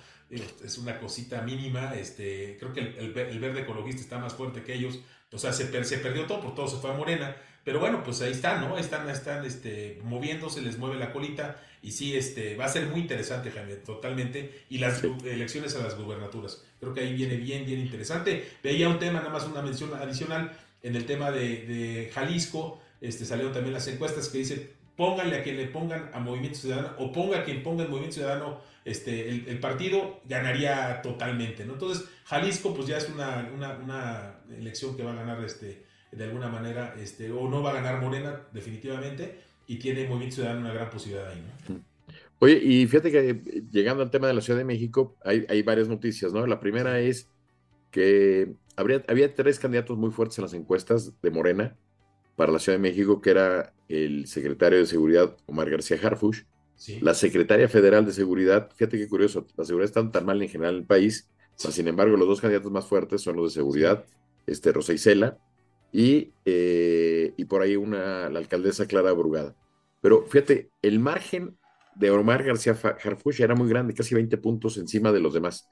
es 0.64 0.78
una 0.78 1.00
cosita 1.00 1.42
mínima. 1.42 1.94
Este, 1.96 2.58
creo 2.60 2.74
que 2.74 2.80
el, 2.80 3.12
verde 3.14 3.62
ecologista 3.62 4.02
está 4.02 4.18
más 4.18 4.34
fuerte 4.34 4.64
que 4.64 4.74
ellos. 4.74 5.00
O 5.32 5.38
sea, 5.38 5.54
se, 5.54 5.84
se 5.84 5.98
perdió 5.98 6.26
todo, 6.26 6.42
por 6.42 6.56
todo 6.56 6.68
se 6.68 6.78
fue 6.78 6.92
a 6.92 6.94
Morena. 6.94 7.36
Pero 7.64 7.80
bueno, 7.80 8.04
pues 8.04 8.22
ahí 8.22 8.32
están, 8.32 8.62
¿no? 8.62 8.78
Están, 8.78 9.10
están 9.10 9.46
este, 9.46 10.00
moviéndose, 10.04 10.62
les 10.62 10.78
mueve 10.78 10.98
la 10.98 11.14
colita. 11.14 11.62
Y 11.82 11.92
sí, 11.92 12.16
este, 12.16 12.56
va 12.56 12.66
a 12.66 12.70
ser 12.70 12.88
muy 12.88 13.00
interesante, 13.00 13.52
Jaime, 13.52 13.76
totalmente. 13.76 14.66
Y 14.70 14.80
las 14.80 15.04
elecciones 15.04 15.76
a 15.76 15.80
las 15.80 15.98
gubernaturas. 15.98 16.64
Creo 16.80 16.94
que 16.94 17.02
ahí 17.02 17.14
viene 17.14 17.38
bien, 17.38 17.66
bien 17.66 17.80
interesante. 17.80 18.46
Veía 18.62 18.90
un 18.90 19.00
tema, 19.00 19.20
nada 19.20 19.30
más 19.30 19.46
una 19.46 19.62
mención 19.62 19.94
adicional, 19.94 20.52
en 20.82 20.96
el 20.96 21.06
tema 21.06 21.32
de, 21.32 22.12
Jalisco. 22.14 22.82
Este, 23.00 23.26
salieron 23.26 23.54
también 23.54 23.74
las 23.74 23.88
encuestas 23.88 24.30
que 24.30 24.40
dice 24.40 24.84
pónganle 24.96 25.38
a 25.38 25.44
quien 25.44 25.58
le 25.58 25.66
pongan 25.68 26.10
a 26.14 26.20
Movimiento 26.20 26.60
Ciudadano 26.60 26.94
o 26.98 27.12
ponga 27.12 27.40
a 27.40 27.44
quien 27.44 27.64
ponga 27.64 27.84
en 27.84 27.90
Movimiento 27.90 28.16
Ciudadano 28.16 28.62
este, 28.86 29.30
el, 29.30 29.60
partido, 29.60 30.22
ganaría 30.26 31.02
totalmente. 31.02 31.66
¿no? 31.66 31.74
Entonces, 31.74 32.06
Jalisco 32.26 32.74
pues 32.74 32.88
ya 32.88 32.98
es 32.98 33.10
una, 33.10 33.50
una, 33.84 34.40
elección 34.58 34.96
que 34.96 35.04
va 35.04 35.14
a 35.14 35.16
ganar 35.16 35.44
este, 35.44 35.86
de 36.12 36.24
alguna 36.24 36.50
manera, 36.50 36.96
este, 37.00 37.32
o 37.32 37.50
no 37.50 37.62
va 37.62 37.72
a 37.72 37.74
ganar 37.76 38.02
Morena 38.02 38.42
definitivamente, 38.52 39.40
y 39.68 39.78
tiene 39.78 40.08
Movimiento 40.08 40.36
Ciudadano 40.36 40.62
una 40.62 40.74
gran 40.74 40.90
posibilidad 40.90 41.30
ahí. 41.30 41.42
¿no? 41.70 41.82
Oye, 42.40 42.60
y 42.62 42.86
fíjate 42.88 43.10
que 43.10 43.64
llegando 43.72 44.04
al 44.04 44.12
tema 44.12 44.28
de 44.28 44.34
la 44.34 44.42
Ciudad 44.42 44.60
de 44.60 44.66
México, 44.66 45.16
hay, 45.24 45.46
hay 45.48 45.62
varias 45.62 45.88
noticias, 45.88 46.34
¿no? 46.34 46.46
La 46.46 46.60
primera 46.60 47.00
es 47.00 47.30
que 47.90 48.54
habría, 48.76 49.02
había 49.08 49.34
tres 49.34 49.60
candidatos 49.60 49.98
muy 49.98 50.12
fuertes 50.12 50.40
en 50.40 50.44
las 50.44 50.54
encuestas 50.54 51.14
de 51.22 51.32
Morena 51.32 51.78
para 52.36 52.52
la 52.52 52.60
Ciudad 52.60 52.78
de 52.78 52.82
México, 52.82 53.22
que 53.22 53.30
era 53.30 53.74
el 53.88 54.28
secretario 54.28 54.80
de 54.80 54.86
Seguridad 54.88 55.38
Omar 55.46 55.70
García 55.70 55.98
Harfush, 56.04 56.42
la 57.02 57.14
secretaria 57.14 57.68
federal 57.70 58.06
de 58.06 58.14
Seguridad, 58.14 58.70
fíjate 58.76 58.98
qué 58.98 59.08
curioso, 59.08 59.46
la 59.56 59.66
seguridad 59.66 59.90
está 59.90 60.12
tan 60.12 60.26
mal 60.26 60.42
en 60.42 60.50
general 60.50 60.76
en 60.76 60.82
el 60.82 60.88
país, 60.88 61.30
sin 61.56 61.88
embargo 61.88 62.18
los 62.18 62.28
dos 62.28 62.42
candidatos 62.42 62.72
más 62.72 62.86
fuertes 62.86 63.22
son 63.22 63.36
los 63.36 63.54
de 63.54 63.60
Seguridad, 63.60 64.06
este, 64.48 64.72
Rosa 64.72 64.94
Isela, 64.94 65.38
y, 65.92 66.34
eh, 66.46 67.34
y 67.38 67.46
por 67.46 67.62
ahí 67.62 67.76
una, 67.76 68.30
la 68.30 68.40
alcaldesa 68.40 68.88
Clara 68.88 69.12
Brugada. 69.14 69.56
Pero 70.02 70.26
fíjate, 70.26 70.72
el 70.82 71.00
margen 71.00 71.58
de 71.96 72.10
Omar 72.10 72.44
García 72.44 72.74
Harfush 72.74 73.42
era 73.42 73.56
muy 73.56 73.70
grande, 73.70 73.94
casi 73.94 74.16
20 74.16 74.38
puntos 74.38 74.78
encima 74.78 75.12
de 75.12 75.20
los 75.20 75.34
demás. 75.34 75.70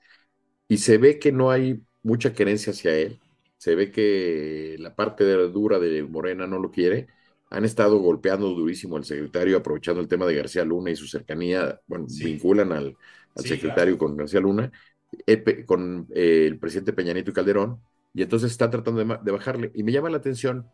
Y 0.67 0.78
se 0.78 0.97
ve 1.00 1.17
que 1.17 1.32
no 1.32 1.50
hay 1.50 1.82
mucha 2.04 2.34
querencia 2.34 2.71
hacia 2.71 2.95
él 2.95 3.19
se 3.62 3.76
ve 3.76 3.91
que 3.91 4.76
la 4.80 4.95
parte 4.95 5.24
dura 5.50 5.78
de 5.78 6.02
Morena 6.02 6.47
no 6.47 6.58
lo 6.58 6.71
quiere. 6.71 7.06
Han 7.52 7.66
estado 7.66 8.00
golpeando 8.00 8.50
durísimo 8.50 8.98
al 8.98 9.06
secretario, 9.06 9.58
aprovechando 9.58 10.02
el 10.02 10.08
tema 10.08 10.26
de 10.26 10.36
García 10.36 10.66
Luna 10.66 10.90
y 10.90 10.96
su 10.96 11.06
cercanía, 11.06 11.80
bueno, 11.86 12.08
vinculan 12.10 12.72
al, 12.72 12.98
secretario 13.36 13.98
con 13.98 14.18
García 14.18 14.40
Luna, 14.40 14.72
con 15.66 16.08
eh, 16.16 16.46
el 16.48 16.58
presidente 16.58 16.94
Peñanito 16.94 17.32
y 17.32 17.34
Calderón, 17.34 17.80
y 18.14 18.24
entonces 18.24 18.52
está 18.52 18.70
tratando 18.70 19.04
de, 19.06 19.32
bajarle. 19.32 19.72
Y 19.76 19.84
me 19.84 19.92
llama 19.92 20.10
la 20.10 20.18
atención 20.18 20.66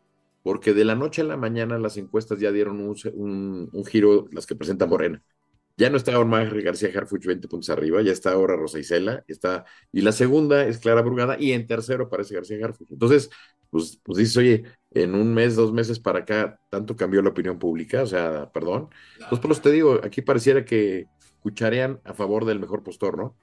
porque 0.43 0.73
de 0.73 0.85
la 0.85 0.95
noche 0.95 1.21
a 1.21 1.25
la 1.25 1.35
mañana 1.35 1.77
las 1.77 1.97
encuestas 1.97 2.39
ya 2.39 2.51
dieron 2.51 2.79
un, 2.79 3.69
un 3.71 3.85
giro, 3.85 4.27
las 4.31 4.47
que 4.47 4.55
presenta 4.55 4.85
Morena. 4.85 5.21
Ya 5.77 5.91
no 5.91 5.97
está 5.97 6.19
Omar 6.19 6.59
García 6.61 6.89
Harfuch 6.95 7.25
20 7.25 7.47
puntos 7.47 7.69
arriba, 7.69 8.01
ya 8.01 8.11
está 8.11 8.31
ahora 8.31 8.55
Rosa 8.55 8.79
Isela, 8.79 9.23
está, 9.27 9.63
y 9.91 10.01
la 10.01 10.11
segunda 10.11 10.65
es 10.65 10.79
Clara 10.79 11.03
Brugada, 11.03 11.37
y 11.39 11.51
en 11.53 11.67
tercero 11.67 12.05
aparece 12.05 12.33
García 12.33 12.57
Harfuch. 12.65 12.91
Entonces, 12.91 13.29
pues, 13.69 13.99
pues 14.03 14.17
dices, 14.17 14.37
oye, 14.37 14.63
en 14.91 15.13
un 15.13 15.33
mes, 15.33 15.55
dos 15.55 15.71
meses 15.71 15.99
para 15.99 16.19
acá, 16.19 16.59
tanto 16.69 16.95
cambió 16.95 17.21
la 17.21 17.29
opinión 17.29 17.59
pública, 17.59 18.01
o 18.01 18.07
sea, 18.07 18.51
perdón. 18.51 18.89
Entonces, 19.13 19.39
por 19.39 19.51
eso 19.51 19.61
te 19.61 19.71
digo, 19.71 19.99
aquí 20.03 20.21
pareciera 20.21 20.65
que 20.65 21.05
escucharían 21.19 21.99
a 22.03 22.13
favor 22.13 22.45
del 22.45 22.59
mejor 22.59 22.81
postor, 22.81 23.17
¿no? 23.17 23.35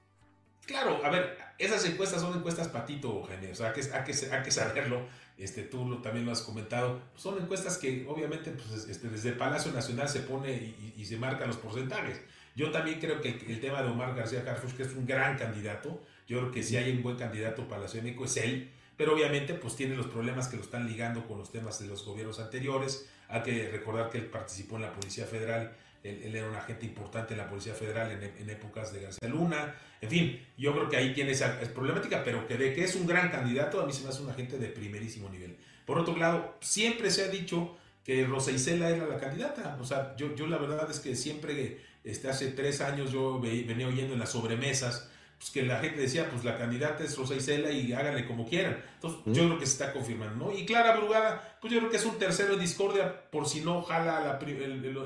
Claro, 0.65 0.99
a 1.05 1.09
ver, 1.09 1.37
esas 1.57 1.85
encuestas 1.85 2.21
son 2.21 2.37
encuestas 2.37 2.67
patito, 2.67 3.23
Jaime, 3.23 3.51
o 3.51 3.55
sea, 3.55 3.73
que, 3.73 3.81
hay 3.81 4.03
que, 4.43 4.51
saberlo 4.51 5.05
este, 5.37 5.63
tú 5.63 6.01
también 6.01 6.25
lo 6.25 6.31
has 6.31 6.41
comentado, 6.41 7.01
son 7.15 7.41
encuestas 7.41 7.77
que 7.77 8.05
obviamente 8.07 8.51
pues, 8.51 8.87
este, 8.87 9.09
desde 9.09 9.29
el 9.29 9.37
Palacio 9.37 9.71
Nacional 9.71 10.07
se 10.09 10.21
pone 10.21 10.75
y, 10.95 11.05
se 11.05 11.17
marcan 11.17 11.47
los 11.47 11.57
porcentajes. 11.57 12.21
Yo 12.55 12.71
también 12.71 12.99
creo 12.99 13.21
que 13.21 13.29
el, 13.29 13.59
tema 13.59 13.83
de 13.83 13.89
Omar 13.89 14.15
García 14.15 14.43
Carfus, 14.43 14.73
que 14.73 14.83
es 14.83 14.93
un 14.93 15.05
gran 15.05 15.37
candidato, 15.37 16.01
yo 16.27 16.39
creo 16.39 16.51
que 16.51 16.63
si 16.63 16.77
hay 16.77 16.91
un 16.91 17.03
buen 17.03 17.17
candidato 17.17 17.67
para 17.67 17.81
la 17.81 17.87
Ciudad 17.87 18.03
de 18.03 18.11
México 18.11 18.25
es 18.25 18.37
él, 18.37 18.71
pero 18.97 19.13
obviamente 19.13 19.53
pues 19.53 19.75
tiene 19.75 19.95
los 19.95 20.07
problemas 20.07 20.47
que 20.47 20.55
lo 20.55 20.63
están 20.63 20.87
ligando 20.87 21.27
con 21.27 21.37
los 21.37 21.51
temas 21.51 21.79
de 21.79 21.87
los 21.87 22.05
gobiernos 22.05 22.39
anteriores. 22.39 23.09
Hay 23.27 23.41
que 23.41 23.69
recordar 23.69 24.09
que 24.09 24.19
él 24.19 24.25
participó 24.27 24.77
en 24.77 24.83
la 24.83 24.93
Policía 24.93 25.25
Federal 25.25 25.75
él, 26.05 26.35
era 26.35 26.47
un 26.47 26.55
agente 26.55 26.85
importante 26.85 27.33
en 27.33 27.39
la 27.39 27.49
Policía 27.49 27.73
Federal 27.73 28.11
en, 28.11 28.49
épocas 28.49 28.93
de 28.93 29.01
García 29.01 29.27
Luna. 29.27 29.75
En 30.01 30.09
fin, 30.09 30.45
yo 30.57 30.73
creo 30.73 30.89
que 30.89 30.97
ahí 30.97 31.13
tiene 31.13 31.31
esa 31.31 31.59
problemática, 31.73 32.23
pero 32.23 32.47
que 32.47 32.57
de 32.57 32.73
que 32.73 32.83
es 32.83 32.95
un 32.95 33.07
gran 33.07 33.29
candidato, 33.29 33.81
a 33.81 33.85
mí 33.85 33.93
se 33.93 34.03
me 34.03 34.09
hace 34.09 34.21
un 34.21 34.29
agente 34.29 34.57
de 34.57 34.67
primerísimo 34.67 35.29
nivel. 35.29 35.57
Por 35.85 35.99
otro 35.99 36.15
lado, 36.15 36.57
siempre 36.61 37.09
se 37.11 37.23
ha 37.23 37.27
dicho 37.27 37.77
que 38.03 38.25
Rosa 38.25 38.51
Isela 38.51 38.89
era 38.89 39.07
la 39.07 39.17
candidata. 39.17 39.77
O 39.81 39.83
sea, 39.83 40.15
yo, 40.15 40.35
yo 40.35 40.47
la 40.47 40.57
verdad 40.57 40.89
es 40.89 40.99
que 40.99 41.15
siempre, 41.15 41.81
este, 42.03 42.29
hace 42.29 42.47
tres 42.49 42.81
años 42.81 43.11
yo 43.11 43.39
venía 43.39 43.87
oyendo 43.87 44.13
en 44.13 44.19
las 44.19 44.31
sobremesas, 44.31 45.09
pues 45.37 45.51
que 45.51 45.63
la 45.63 45.79
gente 45.79 45.99
decía, 45.99 46.29
pues 46.29 46.45
la 46.45 46.57
candidata 46.57 47.03
es 47.03 47.17
Rosa 47.17 47.35
Isela 47.35 47.71
y 47.71 47.91
háganle 47.93 48.25
como 48.25 48.47
quieran. 48.47 48.77
Entonces, 48.95 49.21
yo 49.25 49.45
creo 49.45 49.59
que 49.59 49.65
se 49.65 49.73
está 49.73 49.91
confirmando, 49.91 50.45
¿no? 50.45 50.57
Y 50.57 50.65
Clara 50.65 50.95
Brugada, 50.95 51.57
pues 51.59 51.73
yo 51.73 51.79
creo 51.79 51.91
que 51.91 51.97
es 51.97 52.05
un 52.05 52.17
tercero 52.17 52.55
de 52.55 52.61
discordia, 52.61 53.29
por 53.31 53.47
si 53.47 53.61
no 53.61 53.81
jala 53.81 54.21
la, 54.21 54.39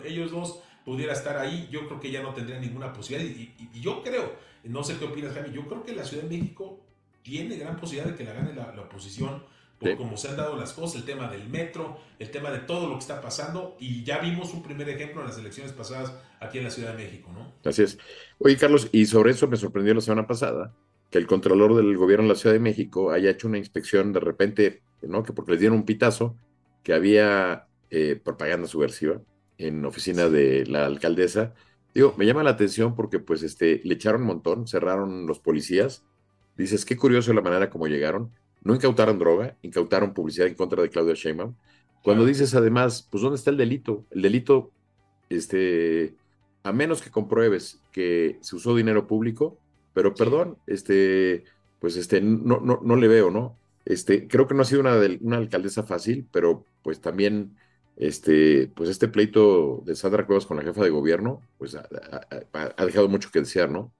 ellos 0.06 0.32
dos 0.32 0.62
pudiera 0.90 1.14
estar 1.14 1.38
ahí, 1.38 1.70
yo 1.72 1.86
creo 1.86 2.00
que 2.00 2.10
ya 2.10 2.24
no 2.24 2.34
tendría 2.34 2.60
ninguna 2.60 2.92
posibilidad. 2.92 3.30
Y, 3.30 3.80
yo 3.80 4.02
creo, 4.02 4.34
no 4.64 4.84
sé 4.84 4.98
qué 4.98 5.06
opinas, 5.06 5.36
Jaime, 5.36 5.52
yo 5.54 5.68
creo 5.68 5.84
que 5.84 5.94
la 5.94 6.04
Ciudad 6.04 6.24
de 6.24 6.30
México 6.36 6.80
tiene 7.22 7.58
gran 7.58 7.78
posibilidad 7.80 8.10
de 8.10 8.18
que 8.18 8.24
la 8.24 8.34
gane 8.34 8.56
la, 8.56 8.74
oposición, 8.82 9.44
por 9.78 9.96
cómo 9.98 10.18
se 10.18 10.30
han 10.30 10.38
dado 10.38 10.58
las 10.58 10.74
cosas, 10.74 10.96
el 10.96 11.04
tema 11.06 11.30
del 11.30 11.48
metro, 11.48 12.00
el 12.18 12.32
tema 12.32 12.50
de 12.50 12.62
todo 12.62 12.88
lo 12.88 12.96
que 12.96 13.02
está 13.02 13.22
pasando, 13.22 13.78
y 13.80 14.04
ya 14.04 14.18
vimos 14.18 14.52
un 14.52 14.64
primer 14.64 14.90
ejemplo 14.90 15.22
en 15.22 15.28
las 15.28 15.38
elecciones 15.38 15.74
pasadas 15.74 16.12
aquí 16.40 16.58
en 16.58 16.64
la 16.64 16.72
Ciudad 16.72 16.96
de 16.96 17.04
México, 17.04 17.30
¿no? 17.32 17.54
Así 17.70 17.84
es. 17.84 18.00
Oye, 18.40 18.58
Carlos, 18.58 18.90
y 18.92 19.06
sobre 19.06 19.30
eso 19.30 19.48
me 19.48 19.58
sorprendió 19.58 19.94
la 19.94 20.02
semana 20.02 20.26
pasada 20.26 20.74
que 21.12 21.20
el 21.20 21.28
controlador 21.28 21.76
del 21.76 21.96
gobierno 21.98 22.24
de 22.24 22.30
la 22.30 22.40
Ciudad 22.40 22.56
de 22.56 22.62
México 22.62 23.12
haya 23.12 23.30
hecho 23.30 23.48
una 23.48 23.60
inspección 23.60 24.12
de 24.12 24.22
repente, 24.22 24.82
¿no? 25.04 25.22
Que 25.22 25.34
porque 25.34 25.52
les 25.52 25.60
dieron 25.60 25.78
un 25.78 25.86
pitazo, 25.86 26.36
que 26.82 26.94
había 26.94 27.68
eh, 27.92 28.20
propaganda 28.24 28.68
subversiva 28.68 29.22
en 29.60 29.86
oficina 29.86 30.30
de 30.30 30.66
la 30.66 30.86
alcaldesa. 30.86 31.54
Digo, 31.94 32.16
me 32.18 32.26
llama 32.26 32.44
la 32.44 32.52
atención 32.52 32.96
porque 32.96 33.20
pues 33.20 33.44
este, 33.44 33.82
le 33.84 33.94
echaron 33.94 34.22
un 34.22 34.28
montón, 34.28 34.68
cerraron 34.68 35.28
los 35.28 35.40
policías. 35.40 36.04
Dices, 36.58 36.86
qué 36.86 36.98
curioso 36.98 37.34
la 37.34 37.42
manera 37.42 37.70
como 37.70 37.88
llegaron. 37.88 38.32
No 38.64 38.74
incautaron 38.74 39.20
droga, 39.20 39.58
incautaron 39.62 40.14
publicidad 40.14 40.48
en 40.48 40.56
contra 40.56 40.82
de 40.82 40.90
Claudia 40.90 41.14
Sheinbaum. 41.14 41.56
Cuando 42.04 42.26
dices 42.26 42.56
además, 42.56 43.08
pues 43.12 43.22
¿dónde 43.22 43.38
está 43.38 43.52
el 43.52 43.58
delito? 43.58 44.06
El 44.12 44.22
delito, 44.22 44.72
este, 45.30 46.16
a 46.64 46.72
menos 46.72 47.02
que 47.02 47.12
compruebes 47.12 47.82
que 47.92 48.38
se 48.42 48.56
usó 48.56 48.76
dinero 48.76 49.08
público, 49.08 49.58
pero 49.94 50.14
perdón, 50.14 50.58
este, 50.68 51.44
pues 51.80 51.98
este, 51.98 52.22
no, 52.22 52.60
no, 52.62 52.80
no 52.84 52.96
le 52.96 53.08
veo, 53.08 53.32
¿no? 53.32 53.58
Este, 53.86 54.28
creo 54.28 54.48
que 54.48 54.54
no 54.54 54.62
ha 54.62 54.66
sido 54.66 54.82
una, 54.82 54.98
una 55.22 55.38
alcaldesa 55.38 55.84
fácil, 55.84 56.28
pero 56.32 56.66
pues 56.84 57.02
también 57.02 57.58
este, 58.00 58.72
pues 58.74 58.90
este 58.90 59.10
pleito 59.10 59.84
de 59.86 59.94
Sandra 59.94 60.26
Cuevas 60.26 60.46
con 60.46 60.56
la 60.56 60.64
jefa 60.64 60.84
de 60.84 60.90
gobierno, 60.90 61.42
pues 61.58 61.76
ha, 61.76 61.86
dejado 62.86 63.10
mucho 63.10 63.30
que 63.30 63.40
desear, 63.40 63.70
¿no? 63.70 63.94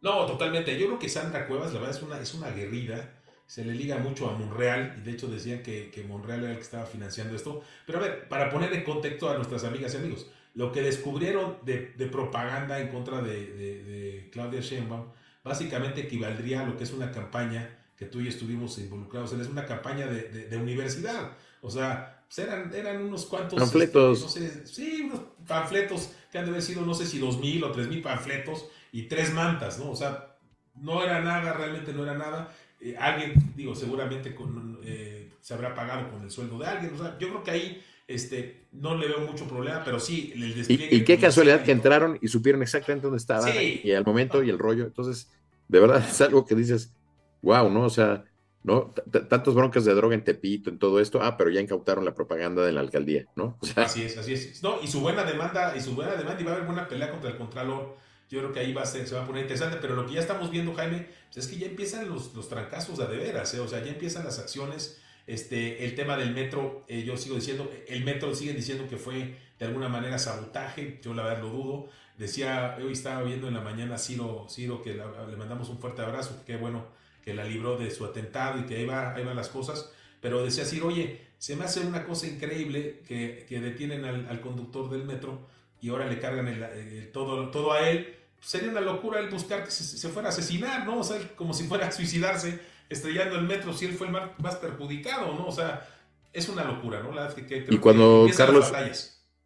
No, 0.00 0.24
totalmente. 0.24 0.76
Yo 0.78 0.86
creo 0.86 0.98
que 0.98 1.10
Sandra 1.10 1.46
Cuevas, 1.46 1.74
la 1.74 1.80
verdad, 1.80 1.94
es 1.94 2.02
una, 2.02 2.18
es 2.18 2.34
una 2.34 2.46
aguerrida. 2.46 3.12
Se 3.46 3.62
le 3.62 3.74
liga 3.74 3.98
mucho 3.98 4.28
a 4.28 4.32
Monreal, 4.32 4.96
y 4.98 5.02
de 5.02 5.12
hecho 5.12 5.28
decían 5.28 5.62
que, 5.62 5.90
que 5.90 6.02
Monreal 6.02 6.40
era 6.40 6.50
el 6.52 6.56
que 6.56 6.62
estaba 6.62 6.86
financiando 6.86 7.36
esto. 7.36 7.60
Pero 7.86 7.98
a 7.98 8.02
ver, 8.02 8.26
para 8.26 8.48
poner 8.48 8.72
en 8.72 8.84
contexto 8.84 9.28
a 9.28 9.36
nuestras 9.36 9.64
amigas 9.64 9.92
y 9.92 9.98
amigos, 9.98 10.30
lo 10.54 10.72
que 10.72 10.80
descubrieron 10.80 11.58
de, 11.62 11.92
propaganda 12.10 12.80
en 12.80 12.88
contra 12.88 13.20
de, 13.20 14.30
Claudia 14.32 14.60
Sheinbaum, 14.62 15.08
básicamente 15.44 16.00
equivaldría 16.00 16.62
a 16.62 16.66
lo 16.66 16.78
que 16.78 16.84
es 16.84 16.92
una 16.94 17.12
campaña 17.12 17.78
que 17.98 18.06
tú 18.06 18.20
y 18.20 18.24
yo 18.24 18.30
estuvimos 18.30 18.78
involucrados 18.78 19.34
en, 19.34 19.42
es 19.42 19.48
una 19.48 19.66
campaña 19.66 20.06
de 20.06 20.56
universidad. 20.56 21.36
O 21.60 21.70
sea, 21.70 22.11
pues, 22.34 22.48
eran, 22.48 22.74
eran 22.74 23.02
unos 23.02 23.26
cuantos... 23.26 23.58
Panfletos. 23.58 24.24
Este, 24.24 24.40
no 24.40 24.48
sé, 24.48 24.66
sí, 24.66 25.02
unos 25.04 25.20
panfletos 25.46 26.12
que 26.30 26.38
han 26.38 26.44
de 26.44 26.50
haber 26.50 26.62
sido, 26.62 26.82
no 26.82 26.94
sé 26.94 27.06
si 27.06 27.18
dos 27.18 27.38
mil 27.38 27.62
o 27.62 27.70
tres 27.70 27.88
mil 27.88 28.00
panfletos 28.00 28.68
y 28.90 29.02
tres 29.02 29.34
mantas, 29.34 29.78
¿no? 29.78 29.90
O 29.90 29.96
sea, 29.96 30.36
no 30.80 31.02
era 31.02 31.20
nada, 31.20 31.52
realmente 31.52 31.92
no 31.92 32.04
era 32.04 32.14
nada. 32.14 32.54
Eh, 32.80 32.96
alguien, 32.98 33.34
digo, 33.54 33.74
seguramente 33.74 34.34
con, 34.34 34.80
eh, 34.82 35.30
se 35.40 35.52
habrá 35.52 35.74
pagado 35.74 36.10
con 36.10 36.22
el 36.22 36.30
sueldo 36.30 36.58
de 36.58 36.66
alguien. 36.66 36.94
O 36.94 36.98
sea, 36.98 37.18
yo 37.18 37.28
creo 37.28 37.44
que 37.44 37.50
ahí 37.50 37.84
este, 38.08 38.66
no 38.72 38.96
le 38.96 39.08
veo 39.08 39.20
mucho 39.20 39.46
problema, 39.46 39.82
pero 39.84 40.00
sí 40.00 40.32
el 40.34 40.54
despliegue. 40.54 40.88
Y, 40.90 41.04
qué 41.04 41.18
casualidad 41.18 41.62
que 41.62 41.72
entraron 41.72 42.18
y 42.22 42.28
supieron 42.28 42.62
exactamente 42.62 43.04
dónde 43.04 43.18
estaba 43.18 43.52
y 43.54 43.92
al 43.92 44.06
momento 44.06 44.42
y 44.42 44.48
el 44.48 44.58
rollo. 44.58 44.84
Entonces, 44.84 45.30
de 45.68 45.80
verdad 45.80 46.02
es 46.08 46.20
algo 46.22 46.46
que 46.46 46.54
dices, 46.54 46.94
wow, 47.42 47.68
¿no? 47.68 47.84
O 47.84 47.90
sea, 47.90 48.24
¿no? 48.64 48.92
Tantos 49.28 49.54
broncas 49.54 49.84
de 49.84 49.94
droga 49.94 50.14
en 50.14 50.24
Tepito, 50.24 50.70
en 50.70 50.78
todo 50.78 51.00
esto, 51.00 51.20
ah, 51.22 51.36
pero 51.36 51.50
ya 51.50 51.60
incautaron 51.60 52.04
la 52.04 52.14
propaganda 52.14 52.64
de 52.64 52.72
la 52.72 52.80
alcaldía, 52.80 53.26
¿no? 53.34 53.58
así 53.76 54.02
es, 54.02 54.16
así 54.16 54.34
es. 54.34 54.62
No, 54.62 54.80
y 54.82 54.86
su 54.86 55.00
buena 55.00 55.24
demanda, 55.24 55.74
y 55.76 55.80
su 55.80 55.94
buena 55.94 56.14
demanda, 56.14 56.40
y 56.40 56.44
va 56.44 56.52
a 56.52 56.54
haber 56.54 56.66
buena 56.66 56.88
pelea 56.88 57.10
contra 57.10 57.30
el 57.30 57.36
Contralor. 57.36 57.96
Yo 58.30 58.38
creo 58.38 58.52
que 58.52 58.60
ahí 58.60 58.72
va 58.72 58.82
a 58.82 58.86
ser, 58.86 59.06
se 59.06 59.14
va 59.14 59.24
a 59.24 59.26
poner 59.26 59.42
interesante, 59.42 59.78
pero 59.80 59.94
lo 59.94 60.06
que 60.06 60.14
ya 60.14 60.20
estamos 60.20 60.50
viendo, 60.50 60.72
Jaime, 60.74 61.06
pues 61.32 61.44
es 61.44 61.52
que 61.52 61.58
ya 61.58 61.66
empiezan 61.66 62.08
los, 62.08 62.34
los 62.34 62.48
trancazos 62.48 62.98
a 63.00 63.06
de 63.06 63.16
veras, 63.16 63.52
¿eh? 63.54 63.60
o 63.60 63.68
sea, 63.68 63.82
ya 63.84 63.90
empiezan 63.90 64.24
las 64.24 64.38
acciones. 64.38 64.98
Este, 65.26 65.84
el 65.84 65.94
tema 65.94 66.16
del 66.16 66.34
metro, 66.34 66.84
eh, 66.88 67.04
yo 67.04 67.16
sigo 67.16 67.36
diciendo, 67.36 67.70
el 67.86 68.04
metro 68.04 68.34
siguen 68.34 68.56
diciendo 68.56 68.88
que 68.88 68.96
fue 68.96 69.36
de 69.58 69.66
alguna 69.66 69.88
manera 69.88 70.18
sabotaje, 70.18 70.98
yo 71.02 71.14
la 71.14 71.24
verdad 71.24 71.42
lo 71.42 71.50
dudo. 71.50 71.88
Decía, 72.18 72.76
hoy 72.82 72.92
estaba 72.92 73.22
viendo 73.22 73.48
en 73.48 73.54
la 73.54 73.60
mañana 73.60 73.98
Ciro, 73.98 74.46
Ciro 74.48 74.82
que 74.82 74.94
le 74.94 75.36
mandamos 75.36 75.68
un 75.68 75.78
fuerte 75.78 76.02
abrazo, 76.02 76.38
que 76.38 76.52
qué 76.52 76.58
bueno 76.58 76.86
que 77.22 77.34
la 77.34 77.44
libró 77.44 77.76
de 77.76 77.90
su 77.90 78.04
atentado 78.04 78.60
y 78.60 78.64
que 78.64 78.76
ahí, 78.76 78.86
va, 78.86 79.14
ahí 79.14 79.24
van 79.24 79.36
las 79.36 79.48
cosas, 79.48 79.92
pero 80.20 80.44
decía 80.44 80.64
así, 80.64 80.80
oye, 80.80 81.20
se 81.38 81.56
me 81.56 81.64
hace 81.64 81.80
una 81.80 82.04
cosa 82.04 82.26
increíble 82.28 83.02
que, 83.06 83.46
detienen 83.48 84.04
al, 84.04 84.40
conductor 84.40 84.88
del 84.90 85.04
metro 85.04 85.40
y 85.80 85.88
ahora 85.88 86.06
le 86.06 86.20
cargan 86.20 86.46
el, 86.46 87.10
todo, 87.12 87.50
todo 87.50 87.72
a 87.72 87.88
él. 87.88 88.14
Sería 88.40 88.70
una 88.70 88.80
locura 88.80 89.18
el 89.18 89.28
buscar 89.28 89.64
que 89.64 89.70
se, 89.72 90.08
fuera 90.08 90.28
a 90.28 90.30
asesinar, 90.30 90.86
¿no? 90.86 91.00
O 91.00 91.04
sea, 91.04 91.18
como 91.34 91.52
si 91.52 91.64
fuera 91.64 91.88
a 91.88 91.92
suicidarse 91.92 92.60
estrellando 92.88 93.36
el 93.36 93.46
metro 93.46 93.72
si 93.72 93.86
él 93.86 93.94
fue 93.94 94.06
el 94.06 94.12
más, 94.12 94.56
perjudicado, 94.56 95.34
¿no? 95.34 95.46
O 95.46 95.52
sea, 95.52 95.88
es 96.32 96.48
una 96.48 96.62
locura, 96.62 97.02
¿no? 97.02 97.12
La 97.12 97.22
verdad 97.22 97.36
que, 97.44 97.66
y 97.68 97.78
cuando 97.78 98.28
Carlos, 98.36 98.72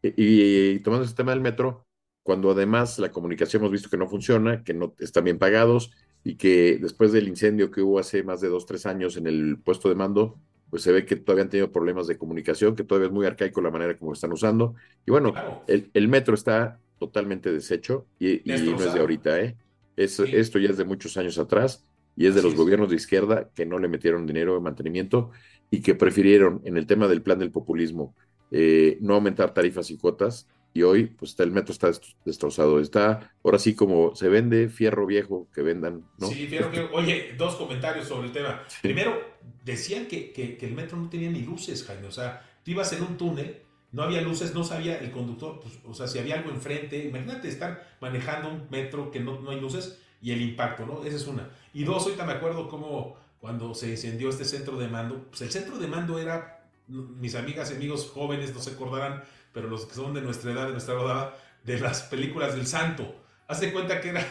y, 0.02 0.78
tomando 0.80 1.04
ese 1.06 1.14
tema 1.14 1.32
del 1.32 1.40
metro, 1.40 1.86
cuando 2.22 2.50
además 2.50 2.98
la 2.98 3.10
comunicación 3.10 3.62
hemos 3.62 3.72
visto 3.72 3.88
que 3.88 3.96
no 3.96 4.06
funciona, 4.06 4.62
que 4.64 4.74
no 4.74 4.94
están 4.98 5.24
bien 5.24 5.38
pagados 5.38 5.92
y 6.26 6.34
que 6.34 6.78
después 6.82 7.12
del 7.12 7.28
incendio 7.28 7.70
que 7.70 7.80
hubo 7.80 8.00
hace 8.00 8.24
más 8.24 8.40
de 8.40 8.48
dos, 8.48 8.66
tres 8.66 8.84
años 8.84 9.16
en 9.16 9.28
el 9.28 9.58
puesto 9.58 9.88
de 9.88 9.94
mando, 9.94 10.36
pues 10.70 10.82
se 10.82 10.90
ve 10.90 11.06
que 11.06 11.14
todavía 11.14 11.44
han 11.44 11.50
tenido 11.50 11.70
problemas 11.70 12.08
de 12.08 12.18
comunicación, 12.18 12.74
que 12.74 12.82
todavía 12.82 13.06
es 13.06 13.12
muy 13.12 13.26
arcaico 13.26 13.60
la 13.60 13.70
manera 13.70 13.96
como 13.96 14.12
están 14.12 14.32
usando. 14.32 14.74
Y 15.06 15.12
bueno, 15.12 15.34
el, 15.68 16.08
metro 16.08 16.34
está 16.34 16.80
totalmente 16.98 17.52
deshecho 17.52 18.06
y, 18.18 18.42
no 18.44 18.54
es 18.54 18.92
de 18.92 18.98
ahorita, 18.98 19.40
¿eh? 19.40 19.56
Esto 19.96 20.24
ya 20.24 20.68
es 20.68 20.76
de 20.76 20.84
muchos 20.84 21.16
años 21.16 21.38
atrás 21.38 21.86
y 22.16 22.26
es 22.26 22.34
de 22.34 22.42
los 22.42 22.56
gobiernos 22.56 22.90
de 22.90 22.96
izquierda 22.96 23.48
que 23.54 23.64
no 23.64 23.78
le 23.78 23.86
metieron 23.86 24.26
dinero 24.26 24.54
de 24.54 24.60
mantenimiento 24.60 25.30
y 25.70 25.80
que 25.80 25.94
prefirieron 25.94 26.60
en 26.64 26.76
el 26.76 26.88
tema 26.88 27.06
del 27.06 27.22
plan 27.22 27.38
del 27.38 27.52
populismo 27.52 28.16
eh, 28.50 28.98
no 29.00 29.14
aumentar 29.14 29.54
tarifas 29.54 29.92
y 29.92 29.96
cuotas 29.96 30.48
y 30.76 30.82
hoy 30.82 31.06
pues 31.06 31.34
el 31.38 31.50
metro 31.50 31.72
está 31.72 31.90
destrozado. 32.24 32.80
Está 32.80 33.32
ahora 33.42 33.58
sí 33.58 33.74
como 33.74 34.14
se 34.14 34.28
vende 34.28 34.68
fierro 34.68 35.06
viejo 35.06 35.48
que 35.54 35.62
vendan, 35.62 36.04
¿no? 36.18 36.28
Sí, 36.28 36.46
fierro 36.46 36.70
viejo. 36.70 36.88
Oye, 36.92 37.34
dos 37.38 37.56
comentarios 37.56 38.06
sobre 38.06 38.26
el 38.26 38.32
tema. 38.32 38.62
Primero, 38.82 39.18
decían 39.64 40.06
que, 40.06 40.32
que, 40.32 40.58
el 40.60 40.74
metro 40.74 40.98
no 40.98 41.08
tenía 41.08 41.30
ni 41.30 41.40
luces, 41.40 41.82
Jaime. 41.84 42.06
O 42.06 42.12
sea, 42.12 42.44
tú 42.62 42.72
ibas 42.72 42.92
en 42.92 43.02
un 43.02 43.16
túnel, 43.16 43.62
no 43.92 44.02
había 44.02 44.20
luces, 44.20 44.54
no 44.54 44.64
sabía 44.64 44.98
el 44.98 45.10
conductor, 45.10 45.60
pues, 45.60 45.78
o 45.84 45.94
sea, 45.94 46.06
si 46.06 46.18
había 46.18 46.34
algo 46.34 46.50
enfrente. 46.50 47.04
Imagínate 47.04 47.48
estar 47.48 47.96
manejando 48.00 48.50
un 48.50 48.66
metro 48.70 49.10
que 49.10 49.20
no, 49.20 49.40
no 49.40 49.50
hay 49.50 49.60
luces 49.60 49.98
y 50.20 50.32
el 50.32 50.42
impacto, 50.42 50.84
¿no? 50.84 51.04
Esa 51.04 51.16
es 51.16 51.26
una. 51.26 51.48
Y 51.72 51.84
dos, 51.84 52.02
ahorita 52.02 52.26
me 52.26 52.32
acuerdo 52.32 52.68
cómo 52.68 53.16
cuando 53.40 53.74
se 53.74 53.88
incendió 53.90 54.28
este 54.28 54.44
centro 54.44 54.76
de 54.76 54.88
mando, 54.88 55.24
pues 55.30 55.40
el 55.40 55.50
centro 55.50 55.78
de 55.78 55.86
mando 55.86 56.18
era, 56.18 56.68
mis 56.86 57.34
amigas 57.34 57.70
y 57.70 57.74
amigos 57.74 58.10
jóvenes 58.12 58.52
no 58.54 58.60
se 58.60 58.72
acordarán, 58.72 59.22
pero 59.56 59.68
los 59.68 59.86
que 59.86 59.94
son 59.94 60.12
de 60.12 60.20
nuestra 60.20 60.52
edad, 60.52 60.66
de 60.66 60.72
nuestra 60.72 60.94
rodada, 60.94 61.34
de 61.64 61.80
las 61.80 62.02
películas 62.02 62.54
del 62.54 62.66
santo. 62.66 63.24
Haz 63.48 63.62
de 63.62 63.72
cuenta 63.72 64.02
que 64.02 64.10
era, 64.10 64.22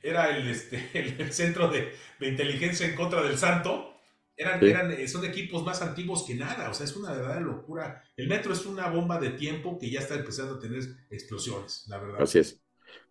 era 0.00 0.36
el, 0.36 0.46
este, 0.46 0.88
el, 1.18 1.32
centro 1.32 1.66
de, 1.68 1.92
inteligencia 2.20 2.86
en 2.86 2.94
contra 2.94 3.20
del 3.24 3.36
santo. 3.36 3.96
Eran, 4.36 4.64
eran, 4.64 4.92
eh, 4.92 5.08
son 5.08 5.24
equipos 5.24 5.64
más 5.64 5.82
antiguos 5.82 6.22
que 6.24 6.36
nada, 6.36 6.70
o 6.70 6.74
sea, 6.74 6.84
es 6.84 6.94
una 6.94 7.10
verdadera 7.10 7.40
locura. 7.40 8.04
El 8.16 8.28
metro 8.28 8.52
es 8.52 8.64
una 8.66 8.88
bomba 8.88 9.18
de 9.18 9.30
tiempo 9.30 9.80
que 9.80 9.90
ya 9.90 9.98
está 9.98 10.14
empezando 10.14 10.54
a 10.54 10.58
tener 10.60 10.80
explosiones, 11.10 11.84
la 11.88 11.98
verdad. 11.98 12.22
Así 12.22 12.38
es. 12.38 12.62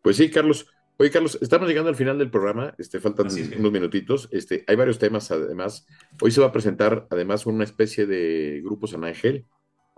Pues 0.02 0.16
sí, 0.16 0.32
Carlos. 0.32 0.68
Oye, 1.00 1.12
Carlos, 1.12 1.38
estamos 1.42 1.68
llegando 1.68 1.90
al 1.90 1.98
final 1.98 2.18
del 2.18 2.32
programa, 2.32 2.74
este, 2.78 3.02
faltan 3.02 3.28
unos 3.28 3.72
minutitos. 3.74 4.30
Este, 4.32 4.64
hay 4.68 4.78
varios 4.78 5.00
temas 5.00 5.30
además. 5.32 5.86
Hoy 6.22 6.32
se 6.32 6.40
va 6.40 6.48
a 6.48 6.52
presentar 6.54 7.08
además 7.12 7.46
una 7.46 7.66
especie 7.66 8.06
de 8.06 8.62
grupo 8.64 8.88
San 8.88 9.04
Ángel, 9.04 9.46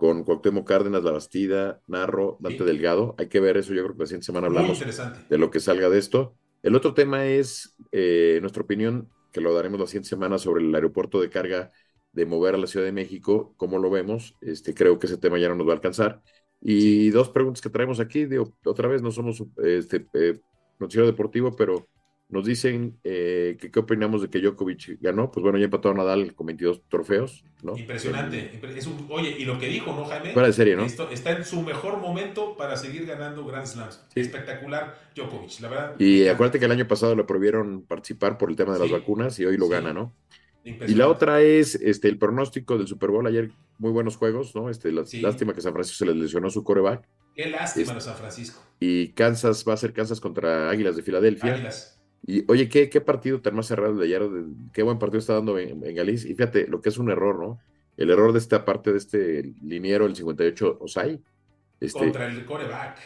con 0.00 0.24
Cuauhtémoc 0.24 0.66
Cárdenas, 0.66 1.04
La 1.04 1.10
Bastida, 1.10 1.82
Narro, 1.86 2.38
Dante 2.40 2.64
Delgado. 2.64 3.14
Hay 3.18 3.28
que 3.28 3.38
ver 3.38 3.58
eso, 3.58 3.74
yo 3.74 3.82
creo 3.82 3.94
que 3.94 4.00
la 4.00 4.06
siguiente 4.06 4.24
semana 4.24 4.46
hablamos 4.46 4.82
de 5.28 5.36
lo 5.36 5.50
que 5.50 5.60
salga 5.60 5.90
de 5.90 5.98
esto. 5.98 6.34
El 6.62 6.74
otro 6.74 6.94
tema 6.94 7.26
es 7.26 7.76
eh, 7.92 8.38
nuestra 8.40 8.62
opinión, 8.62 9.10
que 9.30 9.42
lo 9.42 9.52
daremos 9.52 9.78
la 9.78 9.86
siguiente 9.86 10.08
semana 10.08 10.38
sobre 10.38 10.64
el 10.64 10.74
aeropuerto 10.74 11.20
de 11.20 11.28
carga 11.28 11.70
de 12.12 12.24
mover 12.24 12.54
a 12.54 12.56
la 12.58 12.66
Ciudad 12.66 12.86
de 12.86 12.92
México, 12.92 13.52
cómo 13.58 13.78
lo 13.78 13.90
vemos. 13.90 14.38
Este, 14.40 14.72
creo 14.72 14.98
que 14.98 15.06
ese 15.06 15.18
tema 15.18 15.38
ya 15.38 15.50
no 15.50 15.56
nos 15.56 15.66
va 15.68 15.72
a 15.72 15.74
alcanzar. 15.74 16.22
Y 16.62 17.10
dos 17.10 17.28
preguntas 17.28 17.60
que 17.60 17.68
traemos 17.68 18.00
aquí, 18.00 18.24
digo, 18.24 18.54
otra 18.64 18.88
vez 18.88 19.02
no 19.02 19.10
somos 19.10 19.44
este, 19.62 20.06
eh, 20.14 20.40
noticiero 20.78 21.06
deportivo, 21.06 21.54
pero 21.54 21.88
nos 22.30 22.44
dicen 22.44 22.98
eh, 23.04 23.56
que 23.60 23.70
qué 23.70 23.78
opinamos 23.80 24.22
de 24.22 24.30
que 24.30 24.40
Djokovic 24.40 24.98
ganó. 25.00 25.30
Pues 25.30 25.42
bueno, 25.42 25.58
ya 25.58 25.64
empató 25.64 25.90
a 25.90 25.94
Nadal 25.94 26.34
con 26.34 26.46
22 26.46 26.82
trofeos, 26.88 27.44
¿no? 27.62 27.76
Impresionante. 27.76 28.60
oye, 29.08 29.36
y 29.38 29.44
lo 29.44 29.58
que 29.58 29.66
dijo, 29.66 29.92
¿no, 29.94 30.04
Jaime? 30.04 30.32
Fuera 30.32 30.48
de 30.48 30.54
serie, 30.54 30.76
¿no? 30.76 30.84
está 30.84 31.30
en 31.32 31.44
su 31.44 31.62
mejor 31.62 31.98
momento 31.98 32.56
para 32.56 32.76
seguir 32.76 33.06
ganando 33.06 33.44
Grand 33.44 33.66
Slams. 33.66 34.04
Espectacular 34.14 34.96
Djokovic, 35.14 35.60
la 35.60 35.68
verdad. 35.68 35.94
Y 35.98 36.28
acuérdate 36.28 36.58
que 36.58 36.64
el 36.64 36.72
año 36.72 36.86
pasado 36.86 37.14
le 37.14 37.24
prohibieron 37.24 37.82
participar 37.82 38.38
por 38.38 38.50
el 38.50 38.56
tema 38.56 38.74
de 38.74 38.80
las 38.80 38.90
vacunas 38.90 39.38
y 39.38 39.44
hoy 39.44 39.56
lo 39.56 39.68
gana, 39.68 39.92
¿no? 39.92 40.14
Y 40.64 40.94
la 40.94 41.08
otra 41.08 41.40
es 41.40 41.74
este, 41.74 42.08
el 42.08 42.18
pronóstico 42.18 42.76
del 42.76 42.86
Super 42.86 43.10
Bowl. 43.10 43.26
Ayer, 43.26 43.50
muy 43.78 43.92
buenos 43.92 44.16
juegos, 44.16 44.54
¿no? 44.54 44.68
Este, 44.68 44.92
Lástima 44.92 45.54
que 45.54 45.60
San 45.60 45.72
Francisco 45.72 46.04
se 46.04 46.06
les 46.06 46.16
lesionó 46.16 46.50
su 46.50 46.62
coreback. 46.62 47.08
Qué 47.34 47.48
lástima 47.48 47.94
de 47.94 48.00
San 48.00 48.16
Francisco. 48.16 48.60
Y 48.78 49.08
Kansas 49.12 49.64
va 49.66 49.74
a 49.74 49.76
ser 49.76 49.92
Kansas 49.92 50.20
contra 50.20 50.68
Águilas 50.68 50.96
de 50.96 51.02
Filadelfia. 51.02 51.54
Águilas. 51.54 51.99
Y 52.30 52.44
oye, 52.46 52.68
¿qué, 52.68 52.88
qué 52.88 53.00
partido 53.00 53.40
tan 53.40 53.56
más 53.56 53.66
cerrado 53.66 53.96
de 53.96 54.06
ayer, 54.06 54.22
qué 54.72 54.84
buen 54.84 55.00
partido 55.00 55.18
está 55.18 55.34
dando 55.34 55.58
en, 55.58 55.84
en 55.84 56.08
Y 56.08 56.16
fíjate, 56.16 56.68
lo 56.68 56.80
que 56.80 56.90
es 56.90 56.96
un 56.96 57.10
error, 57.10 57.40
¿no? 57.40 57.58
El 57.96 58.08
error 58.08 58.32
de 58.32 58.38
esta 58.38 58.64
parte 58.64 58.92
de 58.92 58.98
este 58.98 59.52
liniero, 59.60 60.06
el 60.06 60.14
58 60.14 60.78
Osai. 60.80 61.20
Este, 61.80 61.98
contra 61.98 62.28
el 62.28 62.46
coreback. 62.46 62.98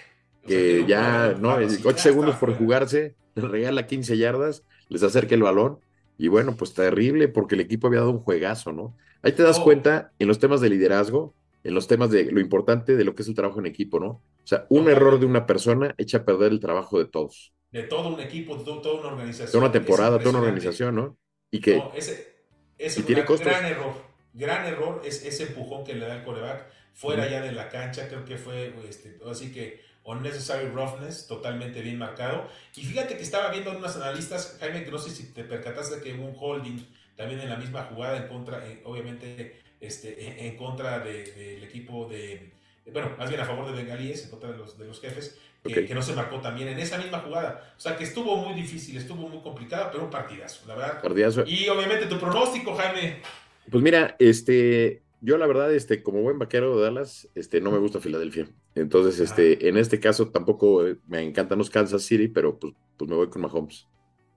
que 0.47 0.85
ya, 0.87 1.35
no, 1.41 1.55
8 1.55 1.97
segundos 1.97 2.37
por 2.37 2.55
jugarse, 2.55 3.15
le 3.35 3.49
regala 3.49 3.87
15 3.87 4.19
yardas, 4.19 4.63
les 4.91 5.03
acerca 5.03 5.35
el 5.35 5.43
balón. 5.43 5.79
Y 6.19 6.29
bueno, 6.29 6.55
pues 6.55 6.75
terrible 6.75 7.29
porque 7.29 7.55
el 7.55 7.63
equipo 7.63 7.87
había 7.87 8.01
dado 8.01 8.11
un 8.11 8.21
juegazo, 8.21 8.73
¿no? 8.73 8.95
Ahí 9.23 9.33
te 9.33 9.43
das 9.43 9.59
oh. 9.59 9.65
cuenta 9.65 10.13
en 10.19 10.29
los 10.29 10.39
temas 10.39 10.61
de 10.61 10.69
liderazgo, 10.69 11.35
en 11.63 11.73
los 11.73 11.89
temas 11.89 12.11
de 12.11 12.31
lo 12.31 12.41
importante 12.41 12.95
de 12.95 13.05
lo 13.05 13.15
que 13.15 13.23
es 13.23 13.29
el 13.29 13.35
trabajo 13.35 13.59
en 13.59 13.65
equipo, 13.65 13.99
¿no? 13.99 14.07
O 14.09 14.47
sea, 14.47 14.67
un 14.69 14.91
error 14.91 15.19
de 15.19 15.25
una 15.25 15.47
persona 15.47 15.95
echa 15.97 16.19
a 16.19 16.25
perder 16.27 16.53
el 16.53 16.61
trabajo 16.61 16.99
de 16.99 17.07
todos 17.07 17.54
de 17.75 17.83
todo 17.83 18.15
un 18.15 18.21
equipo, 18.21 18.57
de 18.57 18.63
toda 18.63 19.01
una 19.01 19.09
organización. 19.09 19.51
Toda 19.51 19.65
una 19.65 19.73
temporada, 19.73 20.19
toda 20.21 20.31
una 20.31 20.39
organización, 20.39 20.95
¿no? 20.95 21.19
Y 21.51 21.61
que 21.61 21.83
ese, 21.97 22.37
es 22.79 22.97
un 22.97 23.05
gran, 23.05 23.67
error. 23.67 23.95
Gran 24.33 24.65
error 24.67 25.03
es 25.05 25.25
ese 25.25 25.43
empujón 25.43 25.83
que 25.83 25.95
le 25.95 26.07
da 26.07 26.15
el 26.15 26.23
coreback 26.23 26.71
fuera 26.93 27.29
ya 27.29 27.41
de 27.41 27.51
la 27.51 27.69
cancha. 27.69 28.07
Creo 28.07 28.25
que 28.25 28.39
fue, 28.39 28.73
este, 28.89 29.19
así 29.29 29.51
que 29.51 29.81
unnecessary 30.05 30.69
roughness, 30.69 31.27
totalmente 31.27 31.83
bien 31.83 31.99
marcado. 31.99 32.47
Y 32.77 32.83
fíjate 32.83 33.17
que 33.17 33.25
estaba 33.25 33.51
viendo 33.51 33.77
unos 33.77 33.97
analistas, 33.97 34.57
Jaime, 34.61 34.85
que 34.85 34.93
no 34.93 34.99
sé 34.99 35.11
si 35.11 35.33
te 35.33 35.43
percataste 35.43 36.01
que 36.01 36.15
hubo 36.15 36.27
un 36.27 36.37
holding 36.39 36.79
también 37.17 37.41
en 37.41 37.49
la 37.49 37.57
misma 37.57 37.89
jugada 37.93 38.19
en 38.19 38.29
contra, 38.29 38.65
eh, 38.69 38.83
obviamente, 38.85 39.61
este, 39.81 40.47
en, 40.47 40.57
contra 40.57 41.01
del 41.01 41.65
equipo 41.65 42.07
de, 42.09 42.53
bueno, 42.93 43.17
más 43.19 43.29
bien 43.29 43.41
a 43.41 43.45
favor 43.45 43.67
de 43.67 43.73
Bengalíes, 43.73 44.23
en 44.23 44.31
contra 44.31 44.53
de 44.53 44.59
los, 44.59 44.79
de 44.79 44.87
los 44.87 45.01
jefes 45.01 45.41
que, 45.71 45.95
no 45.95 46.03
se 46.03 46.15
marcó 46.15 46.41
también 46.41 46.69
en 46.69 46.79
esa 46.79 46.99
misma 46.99 47.21
jugada. 47.21 47.73
O 47.77 47.81
sea 47.81 47.97
que 47.97 48.05
estuvo 48.05 48.37
muy 48.37 48.55
difícil, 48.55 48.97
estuvo 48.97 49.29
muy 49.29 49.41
complicado, 49.41 49.89
pero 49.91 50.05
un 50.05 50.11
partidazo, 50.11 50.67
la 50.69 50.75
verdad. 50.75 51.03
Partidazo. 51.03 51.45
Y 51.47 51.69
obviamente 51.69 52.07
tu 52.07 52.19
pronóstico, 52.19 52.75
Jaime. 52.75 53.23
Pues 53.71 53.83
mira, 53.83 54.15
este, 54.19 55.03
yo 55.23 55.39
la 55.39 55.47
verdad, 55.47 55.73
este, 55.73 56.03
como 56.03 56.21
buen 56.21 56.39
vaquero 56.39 56.77
de 56.77 56.83
Dallas, 56.83 57.29
este, 57.35 57.63
no 57.63 57.71
me 57.71 57.79
gusta 57.79 57.99
Filadelfia. 57.99 58.47
Entonces, 58.75 59.21
este, 59.21 59.69
en 59.69 59.79
este 59.79 60.01
caso 60.01 60.29
tampoco 60.29 60.87
eh, 60.87 60.99
me 61.07 61.23
encantan 61.23 61.59
los 61.59 61.71
Kansas 61.71 62.03
City, 62.03 62.29
pero 62.29 62.59
pues, 62.59 62.75
pues 62.99 63.09
me 63.09 63.17
voy 63.17 63.31
con 63.31 63.41
Mahomes. 63.41 63.89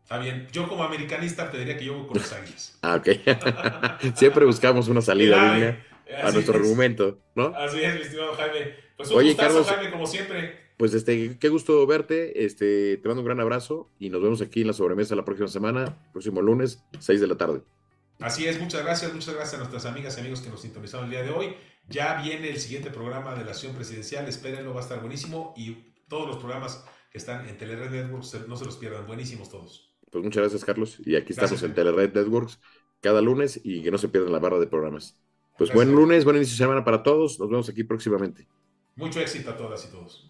Está 0.04 0.20
bien. 0.20 0.48
Yo 0.54 0.70
como 0.70 0.86
americanista 0.86 1.52
te 1.52 1.58
diría 1.58 1.78
que 1.78 1.84
yo 1.84 1.96
voy 1.96 2.08
con 2.08 2.18
los 2.20 2.32
Águilas. 2.32 2.80
ah, 2.84 2.96
ok. 2.96 4.16
Siempre 4.16 4.46
buscamos 4.46 4.88
una 4.88 5.02
salida 5.02 5.56
línea 5.56 5.86
a 6.24 6.32
nuestro 6.32 6.56
argumento, 6.56 7.20
¿no? 7.36 7.48
Así 7.48 7.82
es, 7.82 7.96
mi 7.96 8.02
estimado 8.02 8.34
Jaime. 8.36 8.76
Pues 8.96 9.12
un 9.12 9.18
Oye, 9.18 9.34
gustazo, 9.34 9.66
Jaime, 9.66 9.92
como 9.92 10.08
siempre 10.08 10.66
pues 10.78 10.94
este, 10.94 11.38
qué 11.40 11.50
gusto 11.50 11.86
verte, 11.88 12.46
este, 12.46 12.98
te 12.98 13.08
mando 13.08 13.22
un 13.22 13.26
gran 13.26 13.40
abrazo 13.40 13.90
y 14.00 14.10
nos 14.10 14.22
vemos 14.22 14.42
aquí 14.42 14.62
en 14.62 14.68
la 14.68 14.74
sobremesa 14.74 15.16
la 15.16 15.26
próxima 15.26 15.48
semana, 15.48 15.98
próximo 16.13 16.42
lunes, 16.42 16.84
6 17.00 17.20
de 17.20 17.28
la 17.28 17.36
tarde. 17.36 17.62
Así 18.20 18.46
es, 18.48 18.60
muchas 18.60 18.84
gracias, 18.84 19.13
muchas 19.13 19.34
gracias 19.34 19.56
a 19.56 19.58
nuestras 19.58 19.86
amigas 19.86 20.18
y 20.18 20.22
amigos 20.22 20.42
que 20.42 20.50
nos 20.50 20.62
sintonizaron 20.62 21.06
el 21.06 21.12
día 21.12 21.24
de 21.24 21.32
hoy. 21.32 21.56
Ya 21.90 22.22
viene 22.22 22.50
el 22.50 22.60
siguiente 22.60 22.92
programa 22.92 23.34
de 23.34 23.44
la 23.44 23.52
acción 23.52 23.74
presidencial, 23.74 24.28
espérenlo, 24.28 24.74
va 24.74 24.82
a 24.82 24.84
estar 24.84 25.00
buenísimo 25.00 25.54
y 25.58 25.94
todos 26.08 26.28
los 26.28 26.38
programas 26.38 26.86
que 27.12 27.18
están 27.18 27.48
en 27.48 27.58
Telered 27.58 27.90
Networks 27.90 28.48
no 28.48 28.56
se 28.56 28.66
los 28.66 28.78
pierdan, 28.78 29.08
buenísimos 29.08 29.50
todos. 29.50 29.96
Pues 30.12 30.24
muchas 30.24 30.42
gracias, 30.42 30.63
Carlos, 30.63 31.00
y 31.06 31.16
aquí 31.16 31.34
estamos 31.34 31.62
en 31.63 31.74
Telered 31.74 32.13
Networks 32.13 32.60
cada 33.02 33.22
lunes 33.22 33.60
y 33.63 33.82
que 33.82 33.92
no 33.92 33.98
se 33.98 34.10
pierdan 34.10 34.32
la 34.32 34.40
barra 34.40 34.60
de 34.60 34.68
programas. 34.68 35.16
Pues 35.58 35.74
buen 35.74 35.92
lunes, 35.92 36.24
buen 36.24 36.36
inicio 36.36 36.54
de 36.54 36.58
semana 36.58 36.84
para 36.84 37.02
todos, 37.02 37.40
nos 37.40 37.50
vemos 37.50 37.68
aquí 37.70 37.84
próximamente. 37.84 38.48
Mucho 38.96 39.20
éxito 39.20 39.52
a 39.52 39.58
todas 39.58 39.86
y 39.86 39.92
todos. 39.92 40.30